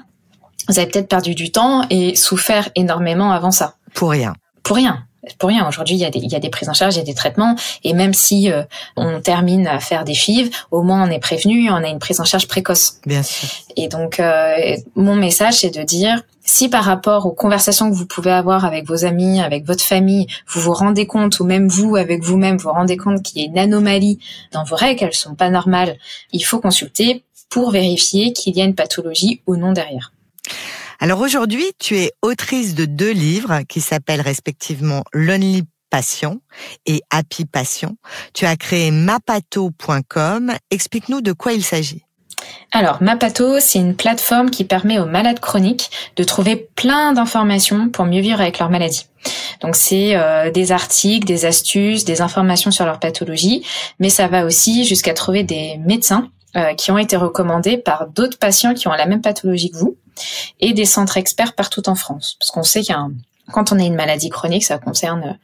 vous 0.69 0.79
avez 0.79 0.91
peut-être 0.91 1.09
perdu 1.09 1.35
du 1.35 1.53
temps 1.53 1.87
et 1.91 2.17
souffert 2.17 2.71
énormément 2.75 3.33
avant 3.33 3.51
ça. 3.51 3.77
Pour 3.95 4.11
rien. 4.11 4.35
Pour 4.63 4.77
rien 4.77 5.07
pour 5.39 5.49
rien. 5.49 5.67
Aujourd'hui, 5.69 5.97
il 5.97 6.01
y 6.01 6.05
a 6.05 6.11
des, 6.11 6.19
il 6.19 6.31
y 6.31 6.37
a 6.37 6.41
des 6.41 6.51
prises 6.51 6.69
en 6.69 6.75
charge, 6.75 6.95
il 6.95 6.99
y 6.99 7.03
a 7.03 7.05
des 7.05 7.15
traitements, 7.15 7.55
et 7.83 7.93
même 7.93 8.15
si 8.15 8.51
euh, 8.51 8.63
on 8.97 9.21
termine 9.21 9.67
à 9.67 9.81
faire 9.81 10.05
des 10.05 10.15
FIV, 10.15 10.51
au 10.71 10.83
moins 10.83 11.07
on 11.07 11.11
est 11.11 11.19
prévenu, 11.19 11.71
on 11.71 11.77
a 11.77 11.89
une 11.89 11.99
prise 11.99 12.21
en 12.21 12.25
charge 12.25 12.49
précoce. 12.49 13.01
Bien 13.07 13.23
sûr. 13.23 13.49
Et 13.77 13.89
donc, 13.89 14.21
euh, 14.21 14.77
mon 14.97 15.17
message, 15.17 15.55
c'est 15.55 15.71
de 15.71 15.83
dire, 15.83 16.23
si 16.45 16.69
par 16.69 16.85
rapport 16.85 17.27
aux 17.27 17.33
conversations 17.33 17.91
que 17.91 17.97
vous 17.97 18.07
pouvez 18.07 18.31
avoir 18.31 18.65
avec 18.65 18.87
vos 18.87 19.05
amis, 19.05 19.41
avec 19.41 19.65
votre 19.67 19.83
famille, 19.83 20.27
vous 20.47 20.61
vous 20.61 20.75
rendez 20.75 21.07
compte, 21.07 21.41
ou 21.41 21.45
même 21.45 21.69
vous, 21.69 21.97
avec 21.97 22.23
vous-même, 22.23 22.57
vous 22.57 22.69
vous 22.69 22.75
rendez 22.75 22.97
compte 22.97 23.23
qu'il 23.23 23.43
y 23.43 23.45
a 23.45 23.49
une 23.49 23.59
anomalie 23.59 24.19
dans 24.53 24.65
vos 24.65 24.77
règles, 24.77 25.01
qu'elles 25.01 25.15
sont 25.15 25.35
pas 25.35 25.51
normales, 25.51 25.97
il 26.33 26.45
faut 26.45 26.61
consulter 26.61 27.25
pour 27.49 27.71
vérifier 27.71 28.33
qu'il 28.33 28.57
y 28.57 28.61
a 28.61 28.65
une 28.65 28.75
pathologie 28.75 29.41
ou 29.47 29.57
non 29.57 29.73
derrière. 29.73 30.13
Alors 31.05 31.21
aujourd'hui, 31.21 31.67
tu 31.79 31.99
es 31.99 32.13
autrice 32.23 32.75
de 32.75 32.87
deux 32.87 33.13
livres 33.13 33.61
qui 33.69 33.83
s'appellent 33.83 34.23
respectivement 34.23 35.05
Lonely 35.13 35.65
Passion 35.91 36.41
et 36.87 37.03
Happy 37.11 37.45
Passion. 37.45 37.99
Tu 38.33 38.47
as 38.47 38.57
créé 38.57 38.91
mapato.com. 38.91 40.55
Explique-nous 40.71 41.21
de 41.21 41.33
quoi 41.35 41.53
il 41.53 41.63
s'agit. 41.63 42.07
Alors, 42.73 43.03
Mapato, 43.03 43.61
c'est 43.61 43.81
une 43.81 43.95
plateforme 43.95 44.49
qui 44.49 44.65
permet 44.65 44.99
aux 44.99 45.05
malades 45.05 45.41
chroniques 45.41 45.91
de 46.17 46.25
trouver 46.25 46.71
plein 46.75 47.13
d'informations 47.13 47.91
pour 47.91 48.07
mieux 48.07 48.23
vivre 48.23 48.41
avec 48.41 48.59
leur 48.59 48.71
maladie. 48.71 49.07
Donc, 49.61 49.77
c'est 49.77 50.17
euh, 50.17 50.51
des 50.51 50.73
articles, 50.73 51.27
des 51.27 51.45
astuces, 51.45 52.07
des 52.07 52.23
informations 52.23 52.71
sur 52.71 52.87
leur 52.87 52.99
pathologie, 52.99 53.63
mais 53.99 54.09
ça 54.09 54.27
va 54.27 54.47
aussi 54.47 54.87
jusqu'à 54.87 55.13
trouver 55.13 55.43
des 55.43 55.77
médecins 55.85 56.31
euh, 56.57 56.73
qui 56.73 56.91
ont 56.91 56.99
été 56.99 57.17
recommandés 57.17 57.77
par 57.77 58.07
d'autres 58.09 58.39
patients 58.39 58.73
qui 58.73 58.89
ont 58.89 58.93
la 58.93 59.05
même 59.05 59.21
pathologie 59.21 59.71
que 59.71 59.77
vous 59.77 59.99
et 60.61 60.73
des 60.73 60.85
centres 60.85 61.17
experts 61.17 61.55
partout 61.55 61.89
en 61.89 61.95
France. 61.95 62.37
Parce 62.39 62.51
qu'on 62.51 62.63
sait 62.63 62.83
qu'il 62.83 62.97
quand 63.53 63.73
on 63.73 63.79
a 63.79 63.83
une 63.83 63.95
maladie 63.95 64.31
chronique, 64.31 64.65
ça 64.65 64.79
concerne 64.79 65.39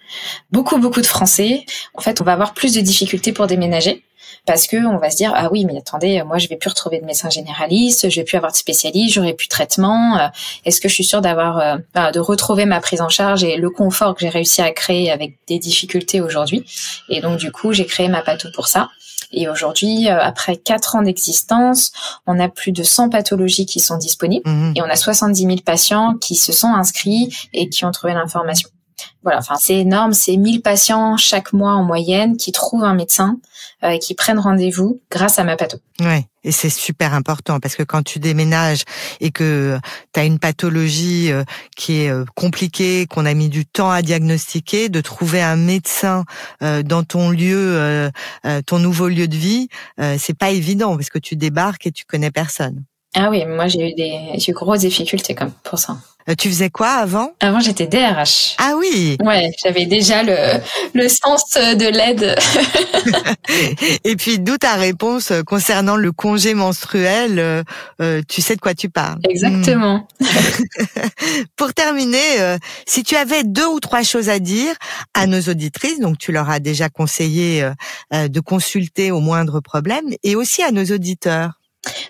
beaucoup, 0.50 0.78
beaucoup 0.78 1.02
de 1.02 1.06
Français. 1.06 1.66
En 1.94 2.00
fait, 2.00 2.20
on 2.20 2.24
va 2.24 2.32
avoir 2.32 2.54
plus 2.54 2.72
de 2.74 2.80
difficultés 2.80 3.32
pour 3.32 3.46
déménager 3.46 4.04
parce 4.46 4.66
que 4.66 4.76
on 4.86 4.98
va 4.98 5.10
se 5.10 5.16
dire 5.16 5.32
ah 5.34 5.48
oui 5.52 5.64
mais 5.64 5.76
attendez 5.76 6.22
moi 6.22 6.38
je 6.38 6.48
vais 6.48 6.56
plus 6.56 6.70
retrouver 6.70 7.00
de 7.00 7.04
médecin 7.04 7.30
généraliste 7.30 8.08
je 8.08 8.16
vais 8.20 8.24
plus 8.24 8.36
avoir 8.36 8.52
de 8.52 8.56
spécialiste 8.56 9.14
j'aurai 9.14 9.34
plus 9.34 9.46
de 9.46 9.50
traitement 9.50 10.18
euh, 10.18 10.28
est-ce 10.64 10.80
que 10.80 10.88
je 10.88 10.94
suis 10.94 11.04
sûre 11.04 11.20
d'avoir 11.20 11.58
euh, 11.58 12.10
de 12.10 12.20
retrouver 12.20 12.64
ma 12.64 12.80
prise 12.80 13.00
en 13.00 13.08
charge 13.08 13.44
et 13.44 13.56
le 13.56 13.70
confort 13.70 14.14
que 14.14 14.20
j'ai 14.20 14.28
réussi 14.28 14.62
à 14.62 14.70
créer 14.70 15.10
avec 15.10 15.36
des 15.46 15.58
difficultés 15.58 16.20
aujourd'hui? 16.20 16.64
Et 17.08 17.20
donc 17.20 17.38
du 17.38 17.52
coup 17.52 17.72
j'ai 17.72 17.86
créé 17.86 18.08
ma 18.08 18.22
pato 18.22 18.48
pour 18.54 18.68
ça 18.68 18.88
et 19.32 19.48
aujourd'hui, 19.48 20.08
euh, 20.08 20.20
après 20.20 20.56
quatre 20.56 20.96
ans 20.96 21.02
d'existence, 21.02 21.92
on 22.26 22.38
a 22.40 22.48
plus 22.48 22.72
de 22.72 22.82
100 22.82 23.10
pathologies 23.10 23.66
qui 23.66 23.80
sont 23.80 23.96
disponibles 23.96 24.48
mhm. 24.48 24.72
et 24.76 24.82
on 24.82 24.86
a 24.90 24.96
70 24.96 25.40
000 25.40 25.56
patients 25.64 26.16
qui 26.20 26.34
se 26.34 26.52
sont 26.52 26.68
inscrits 26.68 27.34
et 27.52 27.68
qui 27.68 27.84
ont 27.84 27.90
trouvé 27.92 28.14
l'information. 28.14 28.68
Voilà, 29.22 29.38
enfin 29.38 29.56
c'est 29.58 29.76
énorme, 29.76 30.12
c'est 30.12 30.36
1000 30.36 30.62
patients 30.62 31.16
chaque 31.16 31.52
mois 31.52 31.72
en 31.72 31.82
moyenne 31.82 32.36
qui 32.36 32.52
trouvent 32.52 32.84
un 32.84 32.94
médecin 32.94 33.38
euh, 33.82 33.90
et 33.90 33.98
qui 33.98 34.14
prennent 34.14 34.38
rendez-vous 34.38 35.00
grâce 35.10 35.38
à 35.38 35.44
ma 35.44 35.56
patho. 35.56 35.78
Ouais, 36.00 36.26
et 36.44 36.52
c'est 36.52 36.70
super 36.70 37.14
important 37.14 37.60
parce 37.60 37.76
que 37.76 37.82
quand 37.82 38.02
tu 38.02 38.18
déménages 38.18 38.82
et 39.20 39.30
que 39.30 39.78
tu 40.12 40.20
as 40.20 40.24
une 40.24 40.38
pathologie 40.38 41.32
euh, 41.32 41.44
qui 41.76 42.02
est 42.02 42.10
euh, 42.10 42.24
compliquée, 42.34 43.06
qu'on 43.06 43.24
a 43.24 43.32
mis 43.32 43.48
du 43.48 43.64
temps 43.64 43.90
à 43.90 44.02
diagnostiquer, 44.02 44.90
de 44.90 45.00
trouver 45.00 45.40
un 45.40 45.56
médecin 45.56 46.24
dans 46.60 47.04
ton 47.04 47.30
lieu, 47.30 48.10
ton 48.66 48.78
nouveau 48.78 49.08
lieu 49.08 49.28
de 49.28 49.36
vie, 49.36 49.68
c'est 50.18 50.36
pas 50.36 50.50
évident 50.50 50.96
parce 50.96 51.08
que 51.08 51.18
tu 51.18 51.36
débarques 51.36 51.86
et 51.86 51.92
tu 51.92 52.04
connais 52.04 52.30
personne. 52.30 52.84
Ah 53.14 53.28
oui, 53.30 53.44
moi 53.46 53.66
j'ai 53.66 53.90
eu 53.90 53.94
des 53.94 54.38
j'ai 54.38 54.52
eu 54.52 54.54
grosses 54.54 54.80
difficultés 54.80 55.34
comme 55.34 55.52
pour 55.64 55.78
ça. 55.78 55.96
Euh, 56.28 56.34
tu 56.36 56.48
faisais 56.48 56.70
quoi 56.70 56.88
avant? 56.88 57.32
Avant, 57.40 57.60
j'étais 57.60 57.86
DRH. 57.86 58.56
Ah 58.58 58.74
oui. 58.76 59.16
Ouais, 59.24 59.50
j'avais 59.62 59.86
déjà 59.86 60.22
le 60.22 60.36
le 60.94 61.08
sens 61.08 61.54
de 61.54 61.86
l'aide. 61.86 62.36
Et 64.04 64.16
puis 64.16 64.38
d'où 64.38 64.56
ta 64.58 64.74
réponse 64.74 65.32
concernant 65.46 65.96
le 65.96 66.12
congé 66.12 66.54
menstruel 66.54 67.38
euh, 67.38 67.62
euh, 68.00 68.22
Tu 68.28 68.42
sais 68.42 68.56
de 68.56 68.60
quoi 68.60 68.74
tu 68.74 68.88
parles? 68.88 69.20
Exactement. 69.28 70.06
Hmm. 70.20 70.26
Pour 71.56 71.72
terminer, 71.74 72.56
si 72.86 73.02
tu 73.02 73.16
avais 73.16 73.44
deux 73.44 73.66
ou 73.66 73.80
trois 73.80 74.02
choses 74.02 74.28
à 74.28 74.38
dire 74.38 74.74
à 75.14 75.26
nos 75.26 75.40
auditrices, 75.40 76.00
donc 76.00 76.18
tu 76.18 76.32
leur 76.32 76.50
as 76.50 76.60
déjà 76.60 76.88
conseillé 76.88 77.68
de 78.12 78.40
consulter 78.40 79.10
au 79.10 79.20
moindre 79.20 79.60
problème, 79.60 80.06
et 80.22 80.36
aussi 80.36 80.62
à 80.62 80.70
nos 80.70 80.84
auditeurs. 80.84 81.59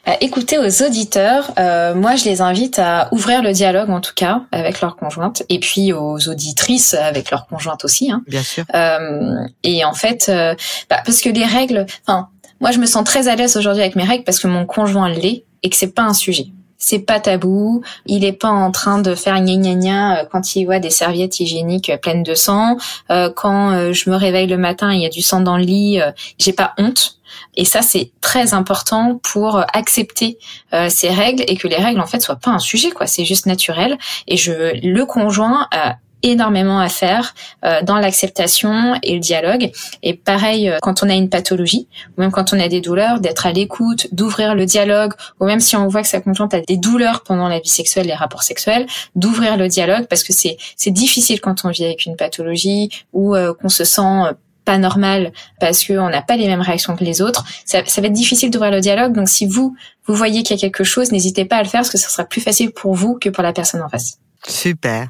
Bah, 0.04 0.16
écoutez 0.20 0.58
aux 0.58 0.82
auditeurs, 0.82 1.52
euh, 1.58 1.94
moi 1.94 2.16
je 2.16 2.24
les 2.24 2.40
invite 2.40 2.80
à 2.80 3.08
ouvrir 3.12 3.42
le 3.42 3.52
dialogue 3.52 3.90
en 3.90 4.00
tout 4.00 4.14
cas 4.14 4.42
avec 4.50 4.80
leur 4.80 4.96
conjointe 4.96 5.44
et 5.48 5.60
puis 5.60 5.92
aux 5.92 6.28
auditrices 6.28 6.94
avec 6.94 7.30
leur 7.30 7.46
conjointe 7.46 7.84
aussi. 7.84 8.10
Hein. 8.10 8.22
Bien 8.26 8.42
sûr. 8.42 8.64
Euh, 8.74 9.36
et 9.62 9.84
en 9.84 9.92
fait, 9.94 10.26
euh, 10.28 10.54
bah, 10.88 11.00
parce 11.04 11.20
que 11.20 11.28
les 11.28 11.44
règles, 11.44 11.86
enfin, 12.06 12.28
moi 12.60 12.72
je 12.72 12.78
me 12.78 12.86
sens 12.86 13.04
très 13.04 13.28
à 13.28 13.36
l'aise 13.36 13.56
aujourd'hui 13.56 13.82
avec 13.82 13.94
mes 13.94 14.04
règles 14.04 14.24
parce 14.24 14.40
que 14.40 14.48
mon 14.48 14.66
conjoint 14.66 15.08
l'est 15.08 15.44
et 15.62 15.70
que 15.70 15.76
c'est 15.76 15.94
pas 15.94 16.02
un 16.02 16.14
sujet 16.14 16.46
c'est 16.80 16.98
pas 16.98 17.20
tabou. 17.20 17.82
Il 18.06 18.24
est 18.24 18.32
pas 18.32 18.48
en 18.48 18.72
train 18.72 19.00
de 19.00 19.14
faire 19.14 19.40
gna 19.40 19.54
gna 19.54 19.74
gna 19.74 20.24
quand 20.24 20.56
il 20.56 20.64
voit 20.64 20.80
des 20.80 20.90
serviettes 20.90 21.38
hygiéniques 21.38 21.92
pleines 22.02 22.24
de 22.24 22.34
sang. 22.34 22.76
quand 23.08 23.92
je 23.92 24.10
me 24.10 24.16
réveille 24.16 24.48
le 24.48 24.58
matin, 24.58 24.92
il 24.92 25.00
y 25.00 25.06
a 25.06 25.10
du 25.10 25.22
sang 25.22 25.40
dans 25.40 25.56
le 25.56 25.62
lit, 25.62 26.00
j'ai 26.38 26.52
pas 26.52 26.72
honte. 26.78 27.20
Et 27.56 27.64
ça, 27.64 27.82
c'est 27.82 28.12
très 28.20 28.54
important 28.54 29.20
pour 29.22 29.64
accepter 29.72 30.38
euh, 30.72 30.88
ces 30.88 31.10
règles 31.10 31.44
et 31.46 31.56
que 31.56 31.68
les 31.68 31.76
règles 31.76 32.00
en 32.00 32.06
fait 32.06 32.20
soient 32.20 32.36
pas 32.36 32.50
un 32.50 32.58
sujet, 32.58 32.90
quoi. 32.90 33.06
C'est 33.06 33.24
juste 33.24 33.46
naturel. 33.46 33.98
Et 34.26 34.36
je, 34.36 34.52
le 34.82 35.04
conjoint 35.04 35.66
a 35.72 35.96
énormément 36.22 36.80
à 36.80 36.88
faire 36.88 37.34
euh, 37.64 37.82
dans 37.82 37.98
l'acceptation 37.98 38.94
et 39.02 39.14
le 39.14 39.20
dialogue. 39.20 39.70
Et 40.02 40.14
pareil, 40.14 40.68
euh, 40.68 40.78
quand 40.82 41.02
on 41.02 41.08
a 41.08 41.14
une 41.14 41.28
pathologie, 41.28 41.88
ou 42.16 42.20
même 42.20 42.30
quand 42.30 42.52
on 42.52 42.60
a 42.60 42.68
des 42.68 42.80
douleurs, 42.80 43.20
d'être 43.20 43.46
à 43.46 43.52
l'écoute, 43.52 44.08
d'ouvrir 44.12 44.54
le 44.54 44.66
dialogue, 44.66 45.12
ou 45.40 45.46
même 45.46 45.60
si 45.60 45.76
on 45.76 45.88
voit 45.88 46.02
que 46.02 46.08
sa 46.08 46.20
conjointe 46.20 46.54
a 46.54 46.60
des 46.60 46.76
douleurs 46.76 47.22
pendant 47.22 47.48
la 47.48 47.58
vie 47.58 47.68
sexuelle, 47.68 48.06
les 48.06 48.14
rapports 48.14 48.42
sexuels, 48.42 48.86
d'ouvrir 49.14 49.56
le 49.56 49.68
dialogue 49.68 50.06
parce 50.06 50.22
que 50.24 50.32
c'est 50.32 50.56
c'est 50.76 50.90
difficile 50.90 51.40
quand 51.40 51.64
on 51.64 51.70
vit 51.70 51.84
avec 51.84 52.06
une 52.06 52.16
pathologie 52.16 52.90
ou 53.12 53.34
qu'on 53.60 53.68
se 53.68 53.84
sent 53.84 54.34
pas 54.64 54.78
normal 54.78 55.32
parce 55.58 55.84
qu'on 55.84 56.08
n'a 56.08 56.22
pas 56.22 56.36
les 56.36 56.46
mêmes 56.46 56.60
réactions 56.60 56.96
que 56.96 57.04
les 57.04 57.22
autres, 57.22 57.44
ça, 57.64 57.84
ça 57.86 58.00
va 58.00 58.08
être 58.08 58.12
difficile 58.12 58.50
d'ouvrir 58.50 58.70
le 58.70 58.80
dialogue. 58.80 59.12
Donc 59.12 59.28
si 59.28 59.46
vous, 59.46 59.74
vous 60.06 60.14
voyez 60.14 60.42
qu'il 60.42 60.56
y 60.56 60.58
a 60.58 60.60
quelque 60.60 60.84
chose, 60.84 61.12
n'hésitez 61.12 61.44
pas 61.44 61.56
à 61.56 61.62
le 61.62 61.68
faire 61.68 61.80
parce 61.80 61.90
que 61.90 61.98
ça 61.98 62.08
sera 62.08 62.24
plus 62.24 62.40
facile 62.40 62.70
pour 62.72 62.94
vous 62.94 63.18
que 63.18 63.28
pour 63.28 63.42
la 63.42 63.52
personne 63.52 63.82
en 63.82 63.88
face. 63.88 64.18
Super. 64.46 65.08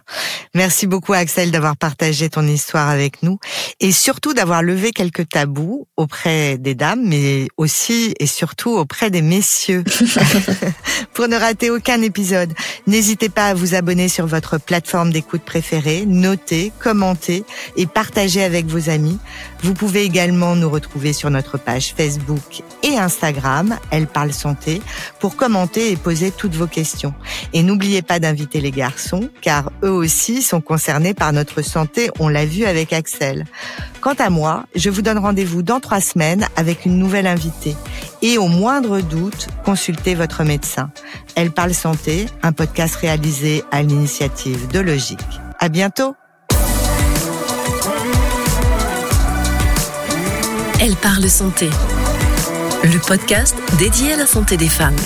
Merci 0.55 0.88
beaucoup 0.88 1.12
Axel 1.12 1.53
d'avoir 1.53 1.77
partagé 1.77 2.29
ton 2.29 2.47
histoire 2.47 2.88
avec 2.88 3.23
nous 3.23 3.38
et 3.79 3.93
surtout 3.93 4.35
d'avoir 4.35 4.62
levé 4.62 4.90
quelques 4.90 5.29
tabous 5.29 5.87
auprès 5.97 6.59
des 6.59 6.75
dames 6.75 7.03
mais 7.05 7.47
aussi 7.57 8.14
et 8.19 8.27
surtout 8.27 8.71
auprès 8.71 9.11
des 9.11 9.23
messieurs. 9.23 9.85
Pour 11.14 11.29
ne 11.29 11.37
rater 11.37 11.71
aucun 11.71 12.03
épisode, 12.03 12.53
n'hésitez 12.88 13.29
pas 13.29 13.47
à 13.47 13.55
vous 13.55 13.77
abonner 13.77 14.09
sur 14.09 14.27
votre 14.27 14.59
plateforme 14.59 15.12
d'écoute 15.12 15.43
préférée, 15.43 16.05
noter, 16.07 16.73
commenter 16.81 17.45
et 17.77 17.87
partager 17.87 18.43
avec 18.43 18.66
vos 18.66 18.90
amis. 18.90 19.19
Vous 19.62 19.75
pouvez 19.75 20.03
également 20.03 20.57
nous 20.57 20.70
retrouver 20.70 21.12
sur 21.12 21.31
notre 21.31 21.59
page 21.59 21.94
Facebook 21.96 22.62
et 22.83 22.96
Instagram, 22.96 23.77
Elle 23.90 24.07
parle 24.07 24.33
santé, 24.33 24.81
pour 25.18 25.37
commenter 25.37 25.92
et 25.92 25.96
poser 25.96 26.31
toutes 26.31 26.55
vos 26.55 26.66
questions. 26.66 27.14
Et 27.53 27.62
n'oubliez 27.62 28.03
pas 28.03 28.18
d'inviter 28.20 28.61
les 28.61 28.70
garçons 28.70 29.29
car 29.40 29.70
eux 29.85 29.90
aussi 29.90 30.42
sont 30.42 30.61
concernés 30.61 31.14
par 31.14 31.33
notre 31.33 31.62
santé, 31.62 32.11
on 32.18 32.29
l'a 32.29 32.46
vu 32.46 32.64
avec 32.64 32.92
Axel. 32.92 33.44
Quant 34.01 34.14
à 34.18 34.31
moi, 34.31 34.64
je 34.75 34.88
vous 34.88 35.03
donne 35.03 35.18
rendez-vous 35.18 35.62
dans 35.62 35.81
trois 35.81 36.01
semaines 36.01 36.46
avec 36.57 36.87
une 36.87 36.99
nouvelle 36.99 37.27
invitée. 37.27 37.77
Et 38.23 38.38
au 38.38 38.49
moindre 38.49 39.01
doute, 39.01 39.49
consultez 39.64 40.14
votre 40.14 40.42
médecin. 40.44 40.90
Elle 41.35 41.51
parle 41.51 41.75
santé, 41.75 42.27
un 42.42 42.53
podcast 42.53 42.96
réalisé 42.96 43.62
à 43.70 43.83
l'initiative 43.83 44.68
de 44.68 44.81
Logique. 44.81 45.40
À 45.59 45.68
bientôt! 45.68 46.14
Elle 50.83 50.97
parle 50.97 51.29
santé. 51.29 51.69
Le 52.85 52.99
podcast 53.07 53.55
dédié 53.79 54.14
à 54.14 54.16
la 54.16 54.27
santé 54.27 54.57
des 54.57 54.71
femmes. 54.71 54.97